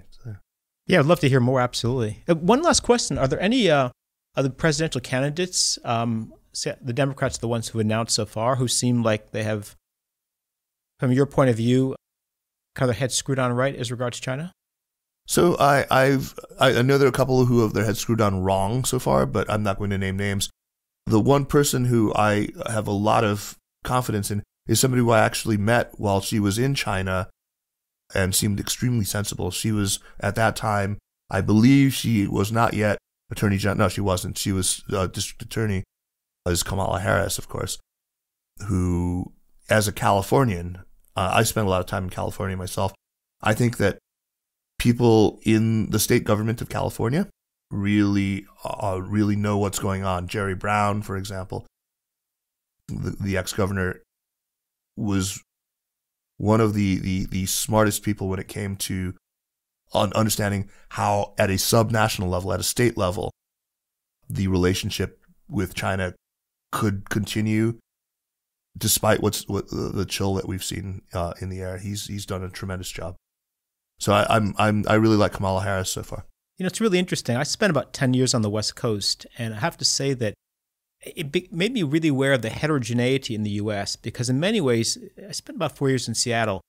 [0.88, 1.60] Yeah, I'd love to hear more.
[1.60, 2.24] Absolutely.
[2.28, 3.90] Uh, one last question: Are there any uh,
[4.36, 5.80] other presidential candidates?
[5.84, 6.34] Um,
[6.82, 9.76] the Democrats, are the ones who announced so far, who seem like they have,
[11.00, 11.96] from your point of view,
[12.76, 14.52] kind of their heads screwed on right as regards China.
[15.28, 18.44] So I, I've I know there are a couple who have their heads screwed on
[18.44, 20.50] wrong so far, but I'm not going to name names.
[21.08, 25.20] The one person who I have a lot of confidence in is somebody who I
[25.20, 27.30] actually met while she was in China
[28.14, 29.52] and seemed extremely sensible.
[29.52, 30.98] She was at that time,
[31.30, 32.98] I believe she was not yet
[33.32, 33.86] attorney general.
[33.86, 34.38] No, she wasn't.
[34.38, 35.84] She was uh, district attorney.
[36.46, 37.80] Was Kamala Harris, of course,
[38.68, 39.34] who,
[39.68, 40.78] as a Californian,
[41.16, 42.94] uh, I spent a lot of time in California myself.
[43.42, 43.98] I think that
[44.78, 47.28] people in the state government of California
[47.72, 50.28] really, uh, really know what's going on.
[50.28, 51.66] Jerry Brown, for example,
[52.88, 54.02] the, the ex governor,
[54.96, 55.42] was
[56.38, 59.14] one of the, the, the smartest people when it came to
[59.94, 63.32] understanding how, at a subnational level, at a state level,
[64.30, 66.14] the relationship with China
[66.72, 67.78] could continue
[68.78, 71.78] despite what's what the chill that we've seen uh, in the air.
[71.78, 73.16] He's he's done a tremendous job.
[74.00, 76.26] So I, I'm I'm I really like Kamala Harris so far.
[76.58, 77.38] You know, it's really interesting.
[77.38, 80.34] I spent about ten years on the West Coast, and I have to say that
[81.06, 83.96] it made me really aware of the heterogeneity in the U.S.
[83.96, 86.62] because in many ways, I spent about four years in Seattle.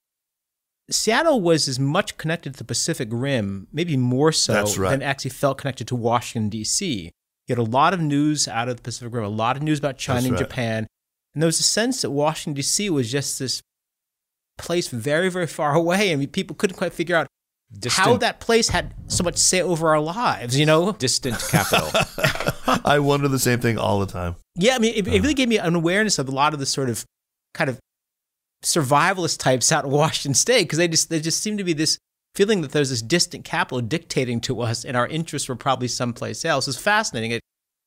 [0.91, 4.91] Seattle was as much connected to the Pacific Rim, maybe more so right.
[4.91, 7.11] than actually felt connected to Washington D.C.
[7.47, 9.79] You had a lot of news out of the Pacific Rim, a lot of news
[9.79, 10.49] about China That's and right.
[10.49, 10.87] Japan,
[11.35, 12.89] and there was a sense that Washington D.C.
[12.91, 13.63] was just this
[14.59, 16.13] place very, very far away.
[16.13, 17.27] I mean, people couldn't quite figure out
[17.73, 20.59] Distant, how that place had so much say over our lives.
[20.59, 20.93] You know?
[20.93, 21.91] distant capital.
[22.85, 24.37] I wonder the same thing all the time.
[24.55, 25.23] Yeah, I mean, it, it uh-huh.
[25.23, 27.05] really gave me an awareness of a lot of the sort of
[27.55, 27.81] kind of
[28.65, 31.99] survivalist types out in Washington State because they just they just seem to be this
[32.35, 36.45] feeling that there's this distant capital dictating to us, and our interests were probably someplace
[36.45, 36.69] else.
[36.69, 37.33] It's fascinating.
[37.33, 37.41] It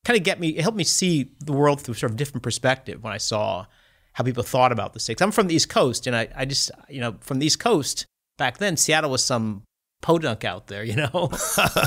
[0.04, 3.02] kind of get me, it helped me see the world through sort of different perspective
[3.02, 3.66] when I saw
[4.12, 5.22] how people thought about the states.
[5.22, 8.06] I'm from the East Coast, and I, I just you know from the East Coast
[8.40, 9.62] back then, Seattle was some
[10.00, 10.84] podunk out there.
[10.84, 11.28] You know,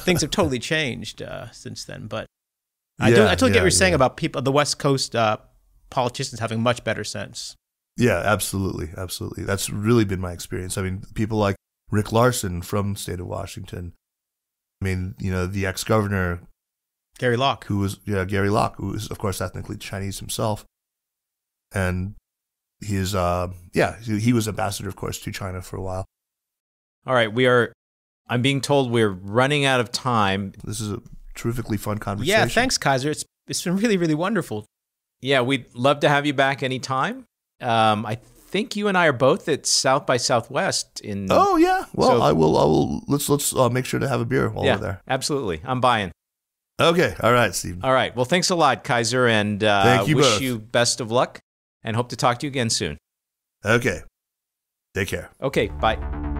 [0.02, 2.26] things have totally changed uh, since then, but.
[3.00, 3.96] I, do, I totally get what you're saying yeah.
[3.96, 5.38] about people, the West Coast uh,
[5.90, 7.56] politicians having much better sense.
[7.98, 9.44] Yeah, absolutely, absolutely.
[9.44, 10.78] That's really been my experience.
[10.78, 11.56] I mean, people like
[11.92, 13.94] Rick Larsen from the state of Washington.
[14.82, 16.42] I mean, you know, the ex-governor
[17.20, 17.66] Gary Locke.
[17.66, 20.66] who was yeah, Gary Locke, who is of course ethnically Chinese himself,
[21.72, 22.16] and
[22.82, 26.06] he is uh yeah he was ambassador of course to China for a while.
[27.06, 27.74] All right, we are.
[28.28, 30.54] I'm being told we're running out of time.
[30.64, 31.02] This is a
[31.36, 32.40] terrifically fun conversation.
[32.40, 33.12] Yeah, thanks, Kaiser.
[33.12, 34.66] It's it's been really really wonderful.
[35.22, 37.26] Yeah, we'd love to have you back anytime.
[37.62, 41.28] Um, I think you and I are both at South by Southwest in.
[41.30, 41.86] Oh yeah.
[41.94, 42.58] Well, So- I will.
[42.58, 43.04] I will.
[43.08, 45.02] Let's let's uh, make sure to have a beer while yeah, we're there.
[45.08, 45.62] absolutely.
[45.64, 46.12] I'm buying.
[46.82, 47.16] Okay.
[47.22, 47.80] All right, Steve.
[47.84, 48.16] All right.
[48.16, 50.42] Well, thanks a lot, Kaiser, and uh, Thank you wish both.
[50.42, 51.40] you best of luck,
[51.84, 52.98] and hope to talk to you again soon.
[53.64, 54.02] Okay.
[54.96, 55.30] Take care.
[55.42, 56.33] Okay, bye.